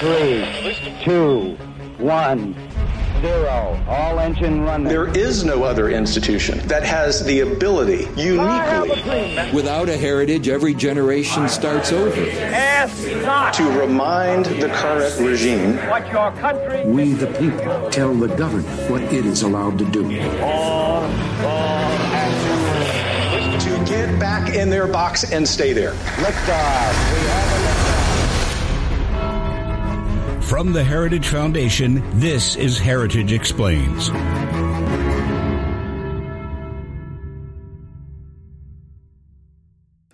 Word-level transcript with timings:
Three, 0.00 0.46
two, 1.04 1.56
one, 1.98 2.54
zero. 3.20 3.78
All 3.86 4.18
engine 4.18 4.62
running. 4.62 4.88
There 4.88 5.14
is 5.14 5.44
no 5.44 5.62
other 5.62 5.90
institution 5.90 6.58
that 6.68 6.82
has 6.84 7.22
the 7.22 7.40
ability, 7.40 8.08
uniquely, 8.16 9.52
Without 9.52 9.90
a 9.90 9.96
heritage, 9.98 10.48
every 10.48 10.72
generation 10.72 11.50
starts 11.50 11.92
over. 11.92 12.18
Ask 12.18 13.06
not 13.16 13.52
to 13.52 13.64
remind 13.78 14.46
the 14.46 14.70
current 14.70 15.20
regime 15.20 15.76
what 15.90 16.10
your 16.10 16.32
country 16.32 16.82
We, 16.86 17.12
the 17.12 17.26
people, 17.38 17.90
tell 17.90 18.14
the 18.14 18.28
government 18.28 18.90
what 18.90 19.02
it 19.02 19.26
is 19.26 19.42
allowed 19.42 19.78
to 19.80 19.84
do. 19.84 20.02
to 23.60 23.84
get 23.84 24.18
back 24.18 24.54
in 24.54 24.70
their 24.70 24.86
box 24.86 25.30
and 25.30 25.46
stay 25.46 25.74
there. 25.74 25.92
Liftoff. 25.92 27.12
We 27.12 27.28
have 27.28 27.49
From 30.50 30.72
the 30.72 30.82
Heritage 30.82 31.28
Foundation, 31.28 32.02
this 32.18 32.56
is 32.56 32.76
Heritage 32.76 33.32
Explains. 33.32 34.10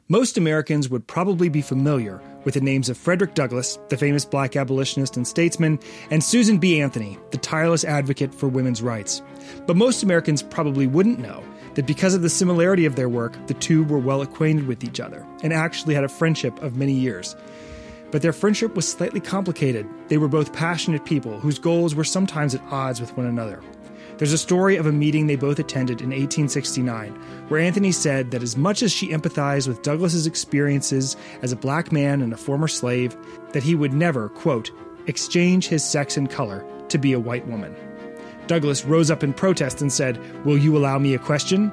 Most 0.09 0.37
Americans 0.37 0.91
would 0.91 1.07
probably 1.07 1.49
be 1.49 1.63
familiar 1.63 2.21
with 2.45 2.53
the 2.53 2.61
names 2.61 2.91
of 2.91 2.99
Frederick 2.99 3.33
Douglass, 3.35 3.79
the 3.89 3.97
famous 3.97 4.27
black 4.27 4.57
abolitionist 4.57 5.17
and 5.17 5.27
statesman, 5.27 5.79
and 6.11 6.23
Susan 6.23 6.59
B. 6.59 6.83
Anthony, 6.83 7.19
the 7.31 7.39
tireless 7.39 7.83
advocate 7.83 8.35
for 8.35 8.47
women's 8.47 8.83
rights. 8.83 9.23
But 9.67 9.77
most 9.77 10.03
Americans 10.03 10.43
probably 10.43 10.87
wouldn't 10.87 11.19
know 11.19 11.43
that 11.77 11.87
because 11.87 12.15
of 12.15 12.21
the 12.21 12.29
similarity 12.29 12.85
of 12.85 12.95
their 12.95 13.09
work, 13.09 13.35
the 13.47 13.55
two 13.55 13.85
were 13.85 13.99
well 13.99 14.21
acquainted 14.21 14.67
with 14.67 14.85
each 14.85 15.01
other 15.01 15.27
and 15.43 15.55
actually 15.55 15.95
had 15.95 16.05
a 16.05 16.11
friendship 16.11 16.61
of 16.63 16.77
many 16.77 16.93
years. 16.93 17.35
But 18.11 18.23
their 18.23 18.33
friendship 18.33 18.75
was 18.75 18.89
slightly 18.89 19.21
complicated. 19.21 19.89
They 20.09 20.19
were 20.19 20.29
both 20.29 20.53
passionate 20.53 21.05
people 21.05 21.41
whose 21.41 21.59
goals 21.59 21.95
were 21.95 22.05
sometimes 22.05 22.55
at 22.55 22.63
odds 22.71 23.01
with 23.01 23.17
one 23.17 23.27
another. 23.27 23.63
There's 24.19 24.33
a 24.33 24.39
story 24.39 24.77
of 24.77 24.87
a 24.87 24.93
meeting 24.93 25.27
they 25.27 25.37
both 25.37 25.59
attended 25.59 26.01
in 26.01 26.09
1869, 26.09 27.13
where 27.49 27.61
Anthony 27.61 27.93
said 27.93 28.31
that 28.31 28.43
as 28.43 28.57
much 28.57 28.83
as 28.83 28.91
she 28.91 29.09
empathized 29.09 29.69
with 29.69 29.83
Douglass's 29.83 30.27
experiences 30.27 31.17
as 31.43 31.53
a 31.53 31.57
black 31.57 31.93
man 31.93 32.23
and 32.23 32.33
a 32.33 32.39
former 32.39 32.69
slave, 32.69 33.15
that 33.53 33.63
he 33.63 33.75
would 33.75 33.93
never, 33.93 34.31
quote, 34.31 34.71
exchange 35.07 35.69
his 35.69 35.85
sex 35.85 36.17
and 36.17 36.31
color 36.31 36.65
to 36.89 36.97
be 36.97 37.13
a 37.13 37.21
white 37.21 37.47
woman. 37.47 37.77
Douglas 38.47 38.87
rose 38.87 39.11
up 39.11 39.23
in 39.23 39.35
protest 39.35 39.83
and 39.83 39.93
said, 39.93 40.19
Will 40.47 40.57
you 40.57 40.79
allow 40.79 40.99
me 40.99 41.15
a 41.15 41.19
question? 41.19 41.71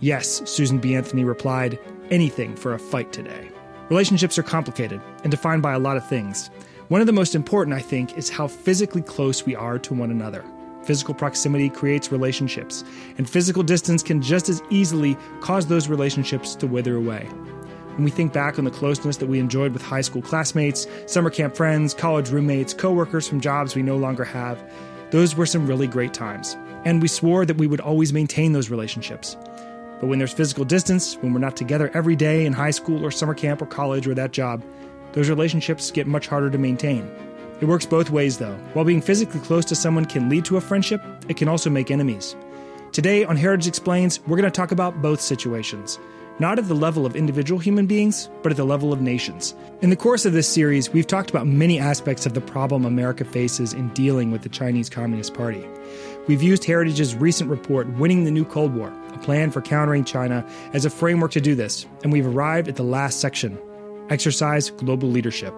Yes, 0.00 0.42
Susan 0.50 0.78
B. 0.78 0.94
Anthony 0.94 1.24
replied, 1.24 1.78
anything 2.10 2.56
for 2.56 2.74
a 2.74 2.78
fight 2.78 3.12
today. 3.12 3.50
Relationships 3.88 4.38
are 4.38 4.42
complicated 4.42 5.00
and 5.22 5.30
defined 5.30 5.62
by 5.62 5.72
a 5.72 5.78
lot 5.78 5.96
of 5.96 6.06
things. 6.06 6.50
One 6.88 7.00
of 7.00 7.06
the 7.06 7.12
most 7.12 7.34
important, 7.34 7.74
I 7.74 7.80
think, 7.80 8.18
is 8.18 8.28
how 8.28 8.46
physically 8.46 9.00
close 9.00 9.46
we 9.46 9.56
are 9.56 9.78
to 9.78 9.94
one 9.94 10.10
another. 10.10 10.44
Physical 10.84 11.14
proximity 11.14 11.70
creates 11.70 12.12
relationships, 12.12 12.84
and 13.16 13.28
physical 13.28 13.62
distance 13.62 14.02
can 14.02 14.20
just 14.20 14.50
as 14.50 14.62
easily 14.68 15.16
cause 15.40 15.66
those 15.66 15.88
relationships 15.88 16.54
to 16.56 16.66
wither 16.66 16.96
away. 16.96 17.24
When 17.94 18.04
we 18.04 18.10
think 18.10 18.34
back 18.34 18.58
on 18.58 18.66
the 18.66 18.70
closeness 18.70 19.16
that 19.16 19.26
we 19.26 19.38
enjoyed 19.38 19.72
with 19.72 19.82
high 19.82 20.02
school 20.02 20.22
classmates, 20.22 20.86
summer 21.06 21.30
camp 21.30 21.56
friends, 21.56 21.94
college 21.94 22.28
roommates, 22.28 22.74
coworkers 22.74 23.26
from 23.26 23.40
jobs 23.40 23.74
we 23.74 23.82
no 23.82 23.96
longer 23.96 24.24
have, 24.24 24.62
those 25.12 25.34
were 25.34 25.46
some 25.46 25.66
really 25.66 25.86
great 25.86 26.12
times. 26.12 26.58
And 26.84 27.00
we 27.00 27.08
swore 27.08 27.46
that 27.46 27.56
we 27.56 27.66
would 27.66 27.80
always 27.80 28.12
maintain 28.12 28.52
those 28.52 28.70
relationships. 28.70 29.36
But 30.00 30.06
when 30.06 30.18
there's 30.18 30.32
physical 30.32 30.64
distance, 30.64 31.16
when 31.16 31.32
we're 31.32 31.40
not 31.40 31.56
together 31.56 31.90
every 31.94 32.16
day 32.16 32.46
in 32.46 32.52
high 32.52 32.70
school 32.70 33.04
or 33.04 33.10
summer 33.10 33.34
camp 33.34 33.60
or 33.60 33.66
college 33.66 34.06
or 34.06 34.14
that 34.14 34.32
job, 34.32 34.62
those 35.12 35.28
relationships 35.28 35.90
get 35.90 36.06
much 36.06 36.26
harder 36.28 36.50
to 36.50 36.58
maintain. 36.58 37.10
It 37.60 37.64
works 37.64 37.86
both 37.86 38.10
ways, 38.10 38.38
though. 38.38 38.54
While 38.72 38.84
being 38.84 39.02
physically 39.02 39.40
close 39.40 39.64
to 39.66 39.74
someone 39.74 40.04
can 40.04 40.28
lead 40.28 40.44
to 40.44 40.56
a 40.56 40.60
friendship, 40.60 41.02
it 41.28 41.36
can 41.36 41.48
also 41.48 41.70
make 41.70 41.90
enemies. 41.90 42.36
Today 42.92 43.24
on 43.24 43.36
Heritage 43.36 43.66
Explains, 43.66 44.20
we're 44.26 44.36
going 44.36 44.44
to 44.44 44.50
talk 44.50 44.70
about 44.70 45.02
both 45.02 45.20
situations. 45.20 45.98
Not 46.38 46.60
at 46.60 46.68
the 46.68 46.74
level 46.74 47.04
of 47.04 47.16
individual 47.16 47.58
human 47.58 47.86
beings, 47.86 48.30
but 48.44 48.52
at 48.52 48.56
the 48.56 48.64
level 48.64 48.92
of 48.92 49.00
nations. 49.00 49.56
In 49.82 49.90
the 49.90 49.96
course 49.96 50.24
of 50.24 50.32
this 50.32 50.46
series, 50.46 50.92
we've 50.92 51.06
talked 51.06 51.30
about 51.30 51.48
many 51.48 51.80
aspects 51.80 52.26
of 52.26 52.34
the 52.34 52.40
problem 52.40 52.84
America 52.84 53.24
faces 53.24 53.72
in 53.72 53.88
dealing 53.88 54.30
with 54.30 54.42
the 54.42 54.48
Chinese 54.48 54.88
Communist 54.88 55.34
Party. 55.34 55.66
We've 56.28 56.42
used 56.42 56.62
Heritage's 56.62 57.16
recent 57.16 57.50
report, 57.50 57.88
Winning 57.94 58.22
the 58.22 58.30
New 58.30 58.44
Cold 58.44 58.72
War, 58.72 58.92
plan 59.18 59.50
for 59.50 59.60
countering 59.60 60.04
China, 60.04 60.46
as 60.72 60.84
a 60.84 60.90
framework 60.90 61.32
to 61.32 61.40
do 61.40 61.54
this, 61.54 61.86
and 62.02 62.12
we've 62.12 62.26
arrived 62.26 62.68
at 62.68 62.76
the 62.76 62.82
last 62.82 63.20
section 63.20 63.58
Exercise 64.10 64.70
Global 64.70 65.08
Leadership. 65.08 65.52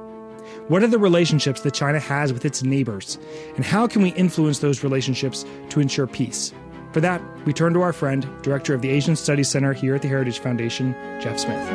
What 0.68 0.82
are 0.82 0.88
the 0.88 0.98
relationships 0.98 1.60
that 1.60 1.74
China 1.74 2.00
has 2.00 2.32
with 2.32 2.44
its 2.44 2.62
neighbors, 2.62 3.18
and 3.56 3.64
how 3.64 3.86
can 3.86 4.02
we 4.02 4.10
influence 4.10 4.58
those 4.58 4.82
relationships 4.82 5.44
to 5.70 5.80
ensure 5.80 6.06
peace? 6.06 6.52
For 6.92 7.00
that, 7.00 7.22
we 7.46 7.52
turn 7.52 7.72
to 7.74 7.82
our 7.82 7.92
friend, 7.92 8.28
Director 8.42 8.74
of 8.74 8.82
the 8.82 8.90
Asian 8.90 9.14
Studies 9.14 9.48
Center 9.48 9.72
here 9.72 9.94
at 9.94 10.02
the 10.02 10.08
Heritage 10.08 10.40
Foundation, 10.40 10.92
Jeff 11.20 11.38
Smith. 11.38 11.68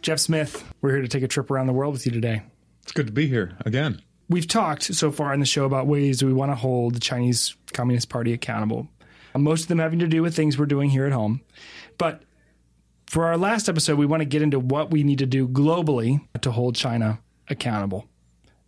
Jeff 0.00 0.20
Smith, 0.20 0.64
we're 0.80 0.92
here 0.92 1.02
to 1.02 1.08
take 1.08 1.22
a 1.22 1.28
trip 1.28 1.50
around 1.50 1.66
the 1.66 1.72
world 1.72 1.92
with 1.92 2.06
you 2.06 2.12
today. 2.12 2.42
It's 2.88 2.94
good 2.94 3.06
to 3.08 3.12
be 3.12 3.26
here 3.26 3.54
again. 3.66 4.00
We've 4.30 4.48
talked 4.48 4.82
so 4.82 5.12
far 5.12 5.34
in 5.34 5.40
the 5.40 5.46
show 5.46 5.66
about 5.66 5.86
ways 5.86 6.24
we 6.24 6.32
want 6.32 6.52
to 6.52 6.56
hold 6.56 6.94
the 6.94 7.00
Chinese 7.00 7.54
Communist 7.74 8.08
Party 8.08 8.32
accountable. 8.32 8.88
Most 9.36 9.60
of 9.60 9.68
them 9.68 9.78
having 9.78 9.98
to 9.98 10.06
do 10.06 10.22
with 10.22 10.34
things 10.34 10.56
we're 10.56 10.64
doing 10.64 10.88
here 10.88 11.04
at 11.04 11.12
home. 11.12 11.42
But 11.98 12.22
for 13.06 13.26
our 13.26 13.36
last 13.36 13.68
episode, 13.68 13.98
we 13.98 14.06
want 14.06 14.22
to 14.22 14.24
get 14.24 14.40
into 14.40 14.58
what 14.58 14.90
we 14.90 15.02
need 15.02 15.18
to 15.18 15.26
do 15.26 15.46
globally 15.46 16.26
to 16.40 16.50
hold 16.50 16.76
China 16.76 17.18
accountable 17.50 18.06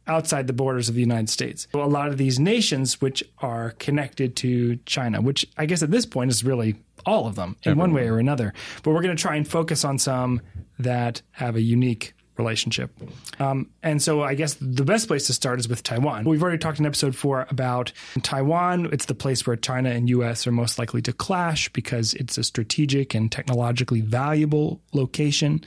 outside 0.06 0.46
the 0.48 0.52
borders 0.52 0.90
of 0.90 0.96
the 0.96 1.00
United 1.00 1.30
States. 1.30 1.66
So 1.72 1.82
a 1.82 1.84
lot 1.84 2.08
of 2.08 2.18
these 2.18 2.38
nations 2.38 3.00
which 3.00 3.24
are 3.38 3.70
connected 3.78 4.36
to 4.36 4.76
China, 4.84 5.22
which 5.22 5.46
I 5.56 5.64
guess 5.64 5.82
at 5.82 5.90
this 5.90 6.04
point 6.04 6.30
is 6.30 6.44
really 6.44 6.76
all 7.06 7.26
of 7.26 7.36
them 7.36 7.56
in 7.62 7.78
one 7.78 7.94
way 7.94 8.06
or 8.06 8.18
another. 8.18 8.52
But 8.82 8.90
we're 8.90 9.00
going 9.00 9.16
to 9.16 9.22
try 9.22 9.36
and 9.36 9.48
focus 9.48 9.82
on 9.82 9.98
some 9.98 10.42
that 10.78 11.22
have 11.30 11.56
a 11.56 11.62
unique 11.62 12.12
relationship. 12.40 12.90
Um, 13.38 13.70
and 13.82 14.02
so 14.02 14.22
I 14.22 14.34
guess 14.34 14.56
the 14.60 14.84
best 14.84 15.08
place 15.08 15.26
to 15.26 15.32
start 15.32 15.60
is 15.60 15.68
with 15.68 15.82
Taiwan. 15.82 16.24
We've 16.24 16.42
already 16.42 16.58
talked 16.58 16.78
in 16.78 16.86
episode 16.86 17.14
four 17.14 17.46
about 17.50 17.92
Taiwan. 18.22 18.88
It's 18.92 19.06
the 19.06 19.14
place 19.14 19.46
where 19.46 19.56
China 19.56 19.90
and 19.90 20.08
US 20.08 20.46
are 20.46 20.52
most 20.52 20.78
likely 20.78 21.02
to 21.02 21.12
clash 21.12 21.68
because 21.72 22.14
it's 22.14 22.38
a 22.38 22.44
strategic 22.44 23.14
and 23.14 23.30
technologically 23.30 24.00
valuable 24.00 24.80
location. 24.92 25.62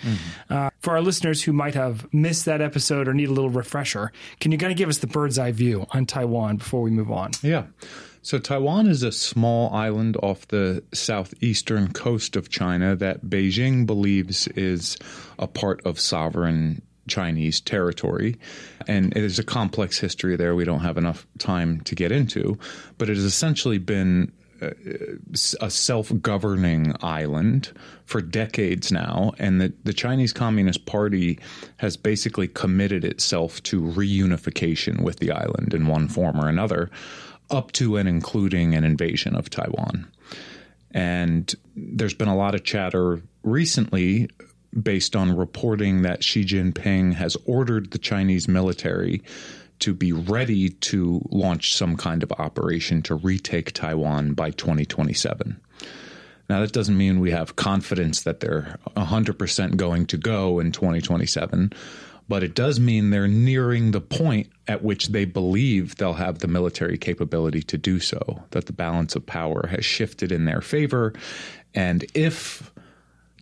Uh, 0.49 0.69
for 0.79 0.91
our 0.95 1.01
listeners 1.01 1.43
who 1.43 1.53
might 1.53 1.75
have 1.75 2.11
missed 2.13 2.45
that 2.45 2.61
episode 2.61 3.07
or 3.07 3.13
need 3.13 3.29
a 3.29 3.33
little 3.33 3.49
refresher, 3.49 4.11
can 4.39 4.51
you 4.51 4.57
kind 4.57 4.71
of 4.71 4.77
give 4.77 4.89
us 4.89 4.97
the 4.99 5.07
bird's 5.07 5.39
eye 5.39 5.51
view 5.51 5.85
on 5.91 6.05
Taiwan 6.05 6.57
before 6.57 6.81
we 6.81 6.89
move 6.89 7.11
on? 7.11 7.31
Yeah. 7.41 7.65
So 8.23 8.39
Taiwan 8.39 8.87
is 8.87 9.03
a 9.03 9.11
small 9.11 9.73
island 9.73 10.15
off 10.23 10.47
the 10.47 10.81
southeastern 10.93 11.91
coast 11.91 12.37
of 12.37 12.49
China 12.49 12.95
that 12.95 13.25
Beijing 13.25 13.85
believes 13.85 14.47
is 14.47 14.97
a 15.37 15.45
part 15.45 15.85
of 15.85 15.99
sovereign 15.99 16.81
Chinese 17.09 17.59
territory. 17.59 18.37
And 18.87 19.11
it 19.17 19.23
is 19.23 19.39
a 19.39 19.43
complex 19.43 19.99
history 19.99 20.37
there 20.37 20.55
we 20.55 20.63
don't 20.63 20.79
have 20.79 20.97
enough 20.97 21.27
time 21.37 21.81
to 21.81 21.95
get 21.95 22.13
into, 22.13 22.57
but 22.97 23.09
it 23.09 23.17
has 23.17 23.25
essentially 23.25 23.77
been 23.77 24.31
uh, 24.61 24.69
a 25.59 25.69
self-governing 25.69 26.95
island 27.01 27.73
for 28.05 28.21
decades 28.21 28.89
now 28.89 29.33
and 29.37 29.59
the, 29.59 29.73
the 29.83 29.91
Chinese 29.91 30.31
Communist 30.31 30.85
Party 30.85 31.39
has 31.77 31.97
basically 31.97 32.47
committed 32.47 33.03
itself 33.03 33.61
to 33.63 33.81
reunification 33.81 35.01
with 35.01 35.19
the 35.19 35.31
island 35.31 35.73
in 35.73 35.87
one 35.87 36.07
form 36.07 36.39
or 36.39 36.47
another 36.47 36.89
up 37.49 37.71
to 37.73 37.97
and 37.97 38.07
including 38.07 38.75
an 38.75 38.83
invasion 38.83 39.35
of 39.35 39.49
Taiwan. 39.49 40.07
And 40.91 41.53
there's 41.75 42.13
been 42.13 42.27
a 42.27 42.35
lot 42.35 42.55
of 42.55 42.63
chatter 42.63 43.21
recently 43.43 44.29
based 44.81 45.15
on 45.15 45.35
reporting 45.35 46.01
that 46.03 46.23
Xi 46.23 46.43
Jinping 46.43 47.13
has 47.13 47.37
ordered 47.45 47.91
the 47.91 47.97
Chinese 47.97 48.47
military 48.47 49.21
to 49.79 49.93
be 49.93 50.11
ready 50.11 50.69
to 50.69 51.21
launch 51.29 51.75
some 51.75 51.97
kind 51.97 52.23
of 52.23 52.31
operation 52.33 53.01
to 53.03 53.15
retake 53.15 53.73
Taiwan 53.73 54.33
by 54.33 54.51
2027. 54.51 55.59
Now, 56.49 56.59
that 56.61 56.71
doesn't 56.71 56.97
mean 56.97 57.19
we 57.19 57.31
have 57.31 57.55
confidence 57.55 58.23
that 58.23 58.39
they're 58.39 58.77
100% 58.95 59.75
going 59.75 60.05
to 60.07 60.17
go 60.17 60.59
in 60.59 60.71
2027, 60.71 61.73
but 62.27 62.43
it 62.43 62.55
does 62.55 62.79
mean 62.79 63.09
they're 63.09 63.27
nearing 63.27 63.91
the 63.91 64.01
point 64.01 64.49
at 64.67 64.83
which 64.83 65.09
they 65.09 65.25
believe 65.25 65.95
they'll 65.95 66.13
have 66.13 66.39
the 66.39 66.47
military 66.47 66.97
capability 66.97 67.61
to 67.63 67.77
do 67.77 67.99
so, 67.99 68.43
that 68.51 68.65
the 68.65 68.73
balance 68.73 69.15
of 69.15 69.25
power 69.25 69.67
has 69.67 69.83
shifted 69.83 70.31
in 70.31 70.45
their 70.45 70.61
favor. 70.61 71.13
And 71.75 72.05
if 72.13 72.71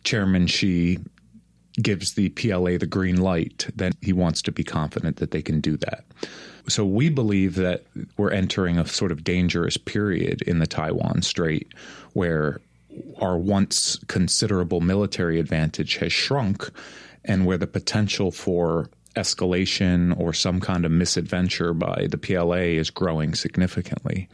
Chairman 0.04 0.46
Xi 0.46 0.98
gives 1.80 2.14
the 2.14 2.28
PLA 2.30 2.76
the 2.76 2.86
green 2.86 3.20
light, 3.20 3.68
then 3.74 3.92
he 4.02 4.12
wants 4.12 4.42
to 4.42 4.52
be 4.52 4.64
confident 4.64 5.16
that 5.16 5.30
they 5.30 5.42
can 5.42 5.60
do 5.60 5.76
that. 5.78 6.04
So 6.68 6.84
we 6.84 7.08
believe 7.08 7.54
that 7.56 7.84
we're 8.16 8.30
entering 8.30 8.78
a 8.78 8.86
sort 8.86 9.10
of 9.10 9.24
dangerous 9.24 9.76
period 9.76 10.42
in 10.42 10.58
the 10.58 10.66
Taiwan 10.66 11.22
Strait 11.22 11.72
where 12.12 12.60
our 13.20 13.38
once 13.38 13.98
considerable 14.06 14.80
military 14.80 15.40
advantage 15.40 15.96
has 15.96 16.12
shrunk 16.12 16.70
and 17.24 17.46
where 17.46 17.58
the 17.58 17.66
potential 17.66 18.30
for 18.30 18.90
escalation 19.16 20.18
or 20.18 20.32
some 20.32 20.60
kind 20.60 20.84
of 20.84 20.90
misadventure 20.90 21.74
by 21.74 22.06
the 22.10 22.16
PLA 22.16 22.78
is 22.78 22.90
growing 22.90 23.34
significantly. 23.34 24.28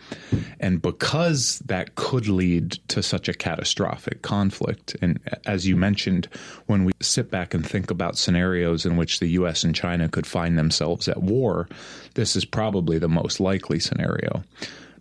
And 0.60 0.80
because 0.80 1.58
that 1.66 1.96
could 1.96 2.28
lead 2.28 2.72
to 2.88 3.02
such 3.02 3.28
a 3.28 3.34
catastrophic 3.34 4.22
conflict, 4.22 4.96
and 5.02 5.18
as 5.46 5.66
you 5.66 5.76
mentioned, 5.76 6.28
when 6.66 6.84
we 6.84 6.92
sit 7.00 7.30
back 7.30 7.54
and 7.54 7.66
think 7.66 7.90
about 7.90 8.16
scenarios 8.16 8.86
in 8.86 8.96
which 8.96 9.18
the 9.18 9.28
US 9.28 9.64
and 9.64 9.74
China 9.74 10.08
could 10.08 10.26
find 10.26 10.56
themselves 10.56 11.08
at 11.08 11.22
war, 11.22 11.68
this 12.14 12.36
is 12.36 12.44
probably 12.44 12.98
the 12.98 13.08
most 13.08 13.40
likely 13.40 13.80
scenario. 13.80 14.44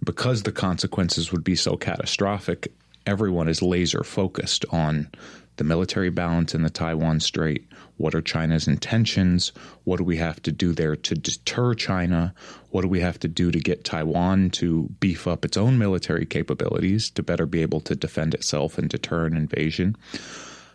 Because 0.03 0.43
the 0.43 0.51
consequences 0.51 1.31
would 1.31 1.43
be 1.43 1.55
so 1.55 1.75
catastrophic, 1.75 2.71
everyone 3.05 3.47
is 3.47 3.61
laser 3.61 4.03
focused 4.03 4.65
on 4.71 5.09
the 5.57 5.63
military 5.63 6.09
balance 6.09 6.55
in 6.55 6.63
the 6.63 6.69
Taiwan 6.69 7.19
Strait. 7.19 7.67
What 7.97 8.15
are 8.15 8.21
China's 8.21 8.67
intentions? 8.67 9.51
What 9.83 9.97
do 9.97 10.03
we 10.03 10.17
have 10.17 10.41
to 10.43 10.51
do 10.51 10.71
there 10.71 10.95
to 10.95 11.15
deter 11.15 11.73
China? 11.73 12.33
What 12.69 12.83
do 12.83 12.87
we 12.87 12.99
have 12.99 13.19
to 13.19 13.27
do 13.27 13.51
to 13.51 13.59
get 13.59 13.83
Taiwan 13.83 14.51
to 14.51 14.89
beef 14.99 15.27
up 15.27 15.43
its 15.43 15.57
own 15.57 15.77
military 15.77 16.25
capabilities 16.25 17.09
to 17.11 17.23
better 17.23 17.45
be 17.45 17.61
able 17.61 17.81
to 17.81 17.95
defend 17.95 18.33
itself 18.33 18.77
and 18.77 18.89
deter 18.89 19.25
an 19.25 19.35
invasion? 19.35 19.95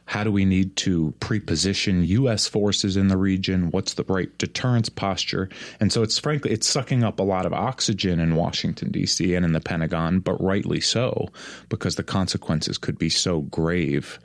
How 0.05 0.25
do 0.25 0.32
we 0.32 0.44
need 0.44 0.76
to 0.79 1.14
preposition 1.20 2.05
U.S. 2.05 2.49
forces 2.49 2.96
in 2.96 3.08
the 3.08 3.17
region? 3.17 3.70
What's 3.70 3.94
the 3.94 4.05
right 4.05 4.37
deterrence 4.37 4.88
posture? 4.88 5.49
And 5.81 5.93
so 5.93 6.02
it's 6.02 6.19
frankly, 6.19 6.50
it's 6.50 6.69
sucking 6.69 7.05
up 7.05 7.20
a 7.20 7.23
lot 7.23 7.46
of 7.46 7.52
oxygen 7.52 8.19
in 8.19 8.35
Washington, 8.35 8.90
D.C. 8.90 9.35
and 9.35 9.44
in 9.44 9.52
the 9.52 9.61
Pentagon, 9.61 10.20
but 10.20 10.43
rightly 10.43 10.81
so, 10.81 11.28
because 11.69 11.94
the 11.94 12.02
consequences 12.02 12.78
could 12.78 12.99
be 12.99 13.08
so 13.08 13.43
grave. 13.43 14.19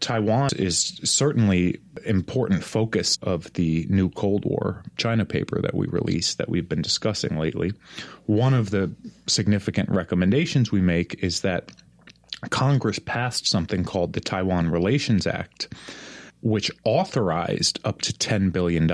Taiwan 0.00 0.50
is 0.56 1.00
certainly 1.04 1.80
important 2.04 2.62
focus 2.62 3.18
of 3.22 3.52
the 3.54 3.86
new 3.88 4.10
Cold 4.10 4.44
War 4.44 4.82
China 4.96 5.24
paper 5.24 5.60
that 5.60 5.74
we 5.74 5.86
released 5.88 6.38
that 6.38 6.48
we've 6.48 6.68
been 6.68 6.82
discussing 6.82 7.36
lately. 7.36 7.72
One 8.26 8.54
of 8.54 8.70
the 8.70 8.94
significant 9.26 9.90
recommendations 9.90 10.70
we 10.70 10.80
make 10.80 11.22
is 11.22 11.40
that 11.40 11.72
Congress 12.50 12.98
passed 12.98 13.46
something 13.46 13.84
called 13.84 14.12
the 14.12 14.20
Taiwan 14.20 14.70
Relations 14.70 15.26
Act, 15.26 15.68
which 16.40 16.70
authorized 16.84 17.80
up 17.84 18.00
to 18.02 18.12
$10 18.12 18.52
billion 18.52 18.88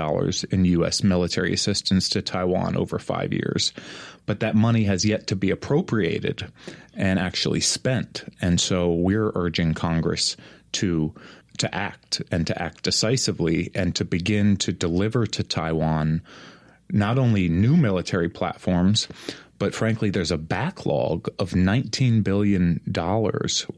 in 0.51 0.65
U.S. 0.65 1.03
military 1.03 1.53
assistance 1.53 2.09
to 2.09 2.21
Taiwan 2.21 2.75
over 2.75 2.97
five 2.97 3.31
years. 3.31 3.71
But 4.25 4.39
that 4.39 4.55
money 4.55 4.85
has 4.85 5.05
yet 5.05 5.27
to 5.27 5.35
be 5.35 5.51
appropriated 5.51 6.51
and 6.95 7.19
actually 7.19 7.59
spent. 7.59 8.23
And 8.41 8.59
so 8.59 8.91
we're 8.93 9.31
urging 9.35 9.73
Congress 9.73 10.35
to 10.73 11.13
to 11.57 11.73
act 11.73 12.21
and 12.31 12.45
to 12.47 12.61
act 12.61 12.83
decisively 12.83 13.71
and 13.73 13.95
to 13.95 14.03
begin 14.03 14.57
to 14.57 14.73
deliver 14.73 15.25
to 15.25 15.41
Taiwan 15.41 16.21
not 16.91 17.17
only 17.17 17.47
new 17.47 17.77
military 17.77 18.29
platforms, 18.29 19.07
but 19.57 19.73
frankly, 19.73 20.09
there's 20.09 20.31
a 20.31 20.37
backlog 20.37 21.29
of 21.39 21.51
$19 21.51 22.23
billion 22.23 22.81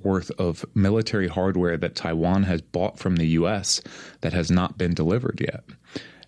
worth 0.03 0.31
of 0.39 0.65
military 0.73 1.27
hardware 1.27 1.77
that 1.77 1.95
Taiwan 1.95 2.43
has 2.43 2.61
bought 2.61 2.97
from 2.97 3.17
the 3.17 3.27
U.S. 3.27 3.81
that 4.21 4.33
has 4.33 4.49
not 4.49 4.77
been 4.77 4.93
delivered 4.93 5.39
yet. 5.39 5.63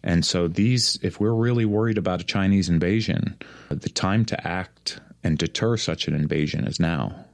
And 0.04 0.24
so, 0.24 0.48
these, 0.48 1.00
if 1.02 1.20
we're 1.20 1.34
really 1.34 1.66
worried 1.66 1.98
about 1.98 2.22
a 2.22 2.26
Chinese 2.26 2.70
invasion, 2.70 3.38
the 3.70 3.90
time 3.90 4.24
to 4.26 4.48
act 4.48 5.00
and 5.24 5.38
deter 5.38 5.78
such 5.78 6.08
an 6.08 6.16
invasion 6.16 6.66
is 6.66 6.80
now. 6.80 7.26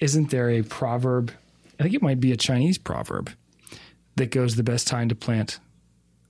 Isn't 0.00 0.30
there 0.30 0.50
a 0.50 0.62
proverb? 0.62 1.32
I 1.78 1.84
think 1.84 1.94
it 1.94 2.02
might 2.02 2.18
be 2.18 2.32
a 2.32 2.36
Chinese 2.36 2.78
proverb 2.78 3.30
that 4.16 4.30
goes 4.30 4.56
the 4.56 4.64
best 4.64 4.88
time 4.88 5.08
to 5.10 5.14
plant 5.14 5.60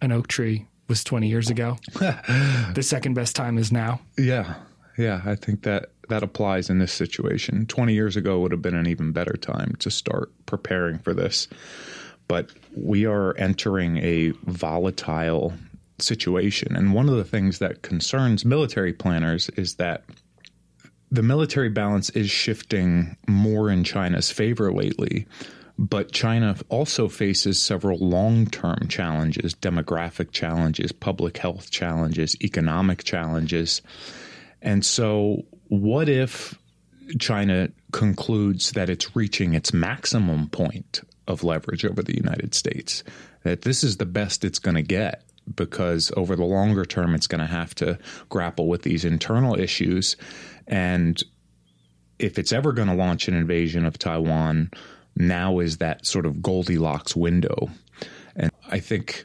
an 0.02 0.12
oak 0.12 0.28
tree 0.28 0.66
was 0.88 1.04
20 1.04 1.28
years 1.28 1.50
ago. 1.50 1.78
the 1.94 2.82
second 2.82 3.14
best 3.14 3.36
time 3.36 3.58
is 3.58 3.72
now. 3.72 4.00
Yeah. 4.18 4.54
Yeah, 4.98 5.22
I 5.24 5.36
think 5.36 5.62
that 5.62 5.90
that 6.08 6.22
applies 6.22 6.68
in 6.68 6.78
this 6.78 6.92
situation. 6.92 7.66
20 7.66 7.94
years 7.94 8.16
ago 8.16 8.40
would 8.40 8.52
have 8.52 8.62
been 8.62 8.74
an 8.74 8.86
even 8.86 9.12
better 9.12 9.34
time 9.34 9.74
to 9.78 9.90
start 9.90 10.30
preparing 10.46 10.98
for 10.98 11.14
this. 11.14 11.48
But 12.28 12.50
we 12.76 13.06
are 13.06 13.36
entering 13.36 13.98
a 13.98 14.30
volatile 14.44 15.54
situation. 15.98 16.76
And 16.76 16.92
one 16.92 17.08
of 17.08 17.16
the 17.16 17.24
things 17.24 17.58
that 17.60 17.82
concerns 17.82 18.44
military 18.44 18.92
planners 18.92 19.48
is 19.50 19.76
that 19.76 20.04
the 21.10 21.22
military 21.22 21.68
balance 21.68 22.10
is 22.10 22.30
shifting 22.30 23.16
more 23.28 23.70
in 23.70 23.84
China's 23.84 24.30
favor 24.30 24.72
lately 24.72 25.26
but 25.78 26.12
China 26.12 26.56
also 26.68 27.08
faces 27.08 27.60
several 27.60 27.98
long 27.98 28.46
term 28.46 28.88
challenges 28.88 29.54
demographic 29.54 30.30
challenges, 30.30 30.92
public 30.92 31.38
health 31.38 31.70
challenges, 31.70 32.36
economic 32.42 33.04
challenges. 33.04 33.82
And 34.60 34.84
so, 34.84 35.44
what 35.68 36.08
if 36.08 36.58
China 37.18 37.68
concludes 37.92 38.72
that 38.72 38.90
it's 38.90 39.16
reaching 39.16 39.54
its 39.54 39.72
maximum 39.72 40.48
point 40.48 41.00
of 41.26 41.42
leverage 41.42 41.84
over 41.84 42.02
the 42.02 42.16
United 42.16 42.54
States? 42.54 43.02
That 43.42 43.62
this 43.62 43.82
is 43.82 43.96
the 43.96 44.06
best 44.06 44.44
it's 44.44 44.58
going 44.58 44.76
to 44.76 44.82
get 44.82 45.24
because 45.54 46.12
over 46.16 46.36
the 46.36 46.44
longer 46.44 46.84
term, 46.84 47.14
it's 47.14 47.26
going 47.26 47.40
to 47.40 47.46
have 47.46 47.74
to 47.76 47.98
grapple 48.28 48.68
with 48.68 48.82
these 48.82 49.04
internal 49.04 49.58
issues. 49.58 50.16
And 50.68 51.20
if 52.18 52.38
it's 52.38 52.52
ever 52.52 52.72
going 52.72 52.88
to 52.88 52.94
launch 52.94 53.26
an 53.26 53.34
invasion 53.34 53.84
of 53.84 53.98
Taiwan, 53.98 54.70
now 55.28 55.58
is 55.58 55.78
that 55.78 56.06
sort 56.06 56.26
of 56.26 56.42
Goldilocks 56.42 57.16
window. 57.16 57.70
And 58.36 58.50
I 58.68 58.78
think 58.78 59.24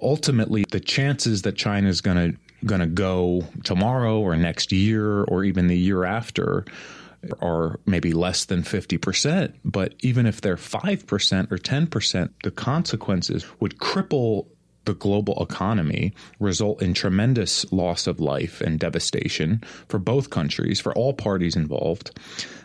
ultimately 0.00 0.64
the 0.70 0.80
chances 0.80 1.42
that 1.42 1.56
China 1.56 1.88
is 1.88 2.00
going 2.00 2.32
to 2.32 2.38
going 2.64 2.80
to 2.80 2.86
go 2.86 3.44
tomorrow 3.62 4.18
or 4.18 4.36
next 4.36 4.72
year 4.72 5.22
or 5.24 5.44
even 5.44 5.68
the 5.68 5.78
year 5.78 6.04
after 6.04 6.64
are 7.40 7.78
maybe 7.86 8.12
less 8.12 8.44
than 8.44 8.62
50%. 8.62 9.54
But 9.64 9.94
even 10.00 10.26
if 10.26 10.40
they're 10.40 10.56
5% 10.56 11.52
or 11.52 11.58
10%, 11.58 12.30
the 12.42 12.50
consequences 12.50 13.46
would 13.60 13.78
cripple 13.78 14.46
the 14.88 14.94
global 14.94 15.36
economy, 15.42 16.14
result 16.40 16.80
in 16.80 16.94
tremendous 16.94 17.70
loss 17.70 18.06
of 18.06 18.20
life 18.20 18.62
and 18.62 18.80
devastation 18.80 19.62
for 19.86 19.98
both 19.98 20.30
countries, 20.30 20.80
for 20.80 20.94
all 20.94 21.12
parties 21.12 21.56
involved 21.56 22.18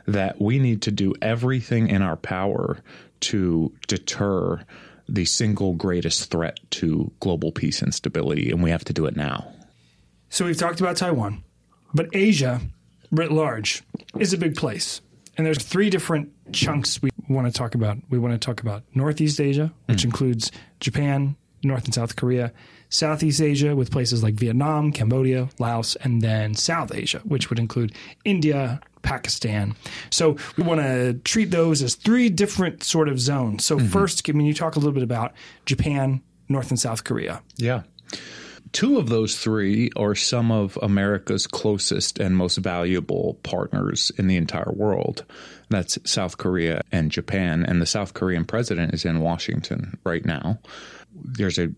that 0.07 0.39
we 0.39 0.57
need 0.57 0.81
to 0.81 0.89
do 0.89 1.13
everything 1.21 1.89
in 1.89 2.01
our 2.01 2.15
power 2.15 2.79
to 3.19 3.73
deter 3.89 4.63
the 5.09 5.25
single 5.25 5.73
greatest 5.73 6.31
threat 6.31 6.57
to 6.69 7.11
global 7.19 7.51
peace 7.51 7.81
and 7.81 7.93
stability, 7.93 8.49
and 8.51 8.63
we 8.63 8.71
have 8.71 8.85
to 8.85 8.93
do 8.93 9.05
it 9.05 9.17
now. 9.17 9.51
So 10.29 10.45
we've 10.45 10.57
talked 10.57 10.79
about 10.79 10.95
Taiwan, 10.95 11.43
but 11.93 12.07
Asia, 12.13 12.61
writ 13.11 13.33
large, 13.33 13.83
is 14.17 14.31
a 14.31 14.37
big 14.37 14.55
place. 14.55 15.01
And 15.35 15.45
there's 15.45 15.61
three 15.61 15.89
different 15.89 16.31
chunks 16.53 17.01
we 17.01 17.09
want 17.27 17.47
to 17.47 17.53
talk 17.53 17.75
about. 17.75 17.97
We 18.09 18.17
want 18.17 18.33
to 18.33 18.37
talk 18.37 18.61
about 18.61 18.83
Northeast 18.93 19.41
Asia, 19.41 19.73
which 19.87 20.03
mm. 20.03 20.05
includes 20.05 20.51
Japan, 20.79 21.35
North 21.63 21.85
and 21.85 21.93
South 21.93 22.15
Korea, 22.15 22.51
Southeast 22.89 23.41
Asia 23.41 23.75
with 23.75 23.91
places 23.91 24.21
like 24.21 24.35
Vietnam, 24.35 24.91
Cambodia, 24.91 25.49
Laos, 25.59 25.95
and 25.97 26.21
then 26.21 26.53
South 26.55 26.93
Asia, 26.93 27.19
which 27.23 27.49
would 27.49 27.59
include 27.59 27.93
India, 28.23 28.79
Pakistan. 29.01 29.75
So 30.09 30.37
we 30.57 30.63
want 30.63 30.81
to 30.81 31.13
treat 31.23 31.51
those 31.51 31.81
as 31.81 31.95
three 31.95 32.29
different 32.29 32.83
sort 32.83 33.09
of 33.09 33.19
zones. 33.19 33.65
So 33.65 33.77
mm-hmm. 33.77 33.87
first, 33.87 34.23
can 34.23 34.39
you 34.39 34.53
talk 34.53 34.75
a 34.75 34.79
little 34.79 34.93
bit 34.93 35.03
about 35.03 35.33
Japan, 35.65 36.21
North 36.49 36.69
and 36.69 36.79
South 36.79 37.03
Korea? 37.03 37.41
Yeah. 37.57 37.83
Two 38.71 38.97
of 38.97 39.07
those 39.07 39.37
three 39.37 39.91
are 39.95 40.15
some 40.15 40.51
of 40.51 40.79
America's 40.81 41.45
closest 41.45 42.19
and 42.19 42.35
most 42.35 42.57
valuable 42.57 43.37
partners 43.43 44.11
in 44.17 44.25
the 44.25 44.35
entire 44.35 44.71
world. 44.71 45.25
That's 45.69 45.99
South 46.09 46.37
Korea 46.37 46.81
and 46.91 47.11
Japan. 47.11 47.63
And 47.63 47.79
the 47.79 47.85
South 47.85 48.15
Korean 48.15 48.45
president 48.45 48.93
is 48.93 49.05
in 49.05 49.19
Washington 49.19 49.99
right 50.03 50.25
now. 50.25 50.57
There's 51.15 51.59
a 51.59 51.69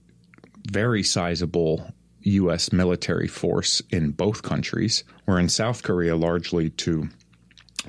very 0.71 1.03
sizable 1.03 1.91
U.S. 2.21 2.73
military 2.73 3.27
force 3.27 3.81
in 3.91 4.11
both 4.11 4.41
countries. 4.41 5.03
We're 5.25 5.39
in 5.39 5.49
South 5.49 5.83
Korea 5.83 6.15
largely 6.15 6.71
to 6.71 7.09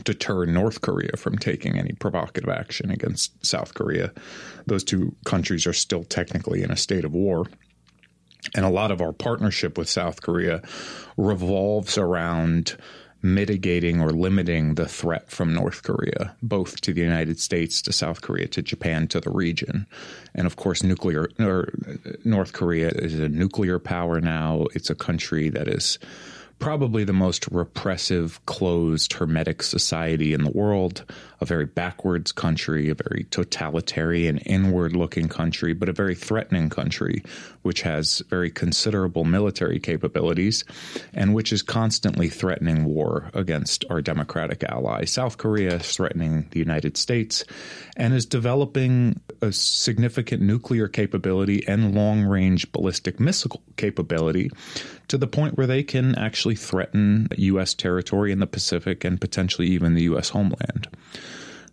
deter 0.05 0.45
North 0.45 0.83
Korea 0.83 1.17
from 1.17 1.39
taking 1.39 1.79
any 1.79 1.93
provocative 1.93 2.51
action 2.51 2.91
against 2.91 3.45
South 3.45 3.75
Korea. 3.75 4.13
Those 4.67 4.85
two 4.85 5.15
countries 5.25 5.67
are 5.67 5.73
still 5.73 6.05
technically 6.05 6.63
in 6.63 6.71
a 6.71 6.77
state 6.77 7.05
of 7.05 7.15
war. 7.15 7.47
And 8.55 8.65
a 8.65 8.71
lot 8.71 8.91
of 8.91 9.01
our 9.01 9.13
partnership 9.13 9.77
with 9.79 9.89
South 9.89 10.23
Korea 10.23 10.63
revolves 11.17 11.99
around 11.99 12.77
mitigating 13.35 14.01
or 14.01 14.11
limiting 14.11 14.75
the 14.75 14.89
threat 14.89 15.31
from 15.31 15.53
North 15.53 15.83
Korea, 15.83 16.35
both 16.43 16.81
to 16.83 16.93
the 16.93 17.01
United 17.01 17.39
States, 17.41 17.83
to 17.83 17.93
South 17.93 18.23
Korea, 18.23 18.47
to 18.49 18.63
Japan, 18.63 19.09
to 19.09 19.21
the 19.21 19.31
region. 19.31 19.87
And 20.35 20.47
of 20.47 20.57
course, 20.57 20.83
nuclear 20.83 21.29
or 21.39 21.73
uh, 21.89 22.13
North 22.25 22.53
Korea 22.53 22.89
is 22.89 23.19
a 23.19 23.29
nuclear 23.29 23.79
power 23.79 24.21
now. 24.21 24.67
It's 24.75 24.91
a 24.91 24.95
country 24.95 25.49
that 25.51 25.69
is 25.69 25.99
probably 26.59 27.05
the 27.05 27.13
most 27.13 27.47
repressive, 27.49 28.45
closed, 28.47 29.13
hermetic 29.13 29.63
society 29.63 30.33
in 30.33 30.43
the 30.43 30.51
world, 30.51 31.05
a 31.41 31.45
very 31.45 31.67
backwards 31.67 32.33
country, 32.33 32.89
a 32.89 32.95
very 32.95 33.27
totalitarian, 33.31 34.27
and 34.27 34.43
inward 34.47 34.97
looking 34.97 35.29
country, 35.29 35.73
but 35.73 35.89
a 35.89 35.93
very 35.93 36.15
threatening 36.15 36.69
country, 36.69 37.23
which 37.63 37.83
has 37.83 38.23
very 38.29 38.51
considerable 38.51 39.25
military 39.25 39.79
capabilities 39.79 40.65
and 41.15 41.35
which 41.35 41.53
is 41.53 41.63
constantly 41.63 42.29
threatening 42.29 42.85
war 42.85 43.31
against 43.35 43.85
our 43.91 44.03
democratic 44.03 44.65
ally. 44.65 45.05
South 45.05 45.39
Korea 45.39 45.79
threatening 45.79 46.47
the 46.51 46.59
United 46.59 46.97
States 46.97 47.45
and 47.97 48.15
is 48.15 48.27
developing 48.27 49.21
a 49.43 49.53
significant 49.53 50.43
nuclear 50.43 50.89
capability 50.89 51.67
and 51.67 51.95
long 51.95 52.23
range 52.23 52.71
ballistic 52.73 53.21
missile 53.21 53.63
capability 53.77 54.51
to 55.09 55.19
the 55.19 55.27
point 55.27 55.57
where 55.57 55.67
they 55.67 55.83
can 55.83 56.15
actually 56.17 56.57
threaten 56.57 57.29
U.S. 57.37 57.75
territory 57.75 58.33
in 58.33 58.41
the 58.41 58.47
Pacific 58.47 59.05
and 59.05 59.21
potentially 59.21 59.69
even 59.69 59.95
the 59.95 60.03
U.S. 60.03 60.31
homeland. 60.31 60.89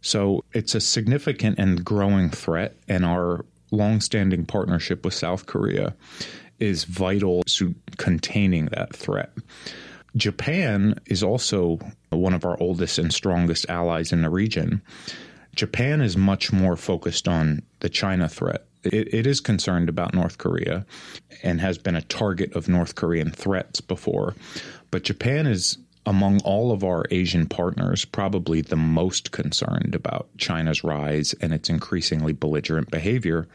So 0.04 0.44
it's 0.54 0.76
a 0.76 0.82
significant 0.82 1.58
and 1.58 1.84
growing 1.84 2.30
threat, 2.30 2.76
and 2.88 3.06
our 3.06 3.46
longstanding 3.72 4.46
partnership 4.46 5.04
with 5.04 5.14
South 5.14 5.48
Korea 5.48 5.96
is 6.60 6.84
vital 6.84 7.42
to 7.56 7.74
containing 7.98 8.66
that 8.66 8.96
threat. 8.96 9.32
Japan 10.16 11.00
is 11.08 11.24
also 11.24 11.80
one 12.10 12.34
of 12.34 12.46
our 12.46 12.60
oldest 12.62 13.00
and 13.00 13.12
strongest 13.12 13.66
allies 13.70 14.12
in 14.12 14.22
the 14.22 14.30
region. 14.30 14.82
Japan 15.56 16.02
is 16.02 16.18
much 16.18 16.52
more 16.52 16.76
focused 16.76 17.28
on 17.28 17.64
the 17.80 17.90
China 17.90 18.28
threat. 18.28 18.66
It, 18.84 19.14
it 19.14 19.26
is 19.26 19.40
concerned 19.40 19.88
about 19.88 20.14
North 20.14 20.38
Korea 20.38 20.86
and 21.44 21.62
has 21.62 21.78
been 21.78 21.96
a 21.96 22.02
target 22.02 22.54
of 22.56 22.68
North 22.68 22.96
Korean 22.96 23.32
threats 23.32 23.80
before. 23.80 24.36
But 24.92 25.04
Japan 25.04 25.48
is, 25.48 25.78
among 26.06 26.42
all 26.42 26.72
of 26.72 26.84
our 26.84 27.06
Asian 27.12 27.48
partners, 27.48 28.06
probably 28.06 28.62
the 28.62 28.76
most 28.76 29.32
concerned 29.32 29.96
about 29.96 30.30
China's 30.38 30.84
rise 30.84 31.34
and 31.42 31.54
its 31.54 31.70
increasingly 31.70 32.34
belligerent 32.34 32.92
behavior. 32.92 33.48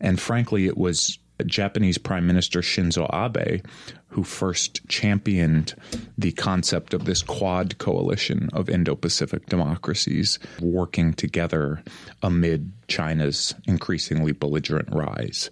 And 0.00 0.20
frankly, 0.20 0.66
it 0.66 0.78
was 0.78 1.18
Japanese 1.46 1.98
Prime 1.98 2.26
Minister 2.26 2.60
Shinzo 2.60 3.08
Abe 3.12 3.64
who 4.08 4.22
first 4.22 4.86
championed 4.88 5.74
the 6.18 6.32
concept 6.32 6.92
of 6.92 7.06
this 7.06 7.22
quad 7.22 7.78
coalition 7.78 8.50
of 8.52 8.68
Indo 8.68 8.94
Pacific 8.94 9.46
democracies 9.46 10.38
working 10.60 11.14
together 11.14 11.82
amid 12.22 12.70
China's 12.88 13.54
increasingly 13.66 14.32
belligerent 14.32 14.90
rise. 14.92 15.50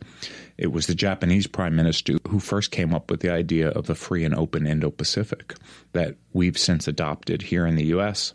It 0.60 0.72
was 0.72 0.86
the 0.86 0.94
Japanese 0.94 1.46
prime 1.46 1.74
minister 1.74 2.18
who 2.28 2.38
first 2.38 2.70
came 2.70 2.94
up 2.94 3.10
with 3.10 3.20
the 3.20 3.30
idea 3.30 3.70
of 3.70 3.86
the 3.86 3.94
free 3.94 4.26
and 4.26 4.34
open 4.34 4.66
Indo 4.66 4.90
Pacific 4.90 5.54
that 5.92 6.16
we've 6.34 6.58
since 6.58 6.86
adopted 6.86 7.40
here 7.40 7.66
in 7.66 7.76
the 7.76 7.86
U.S. 7.86 8.34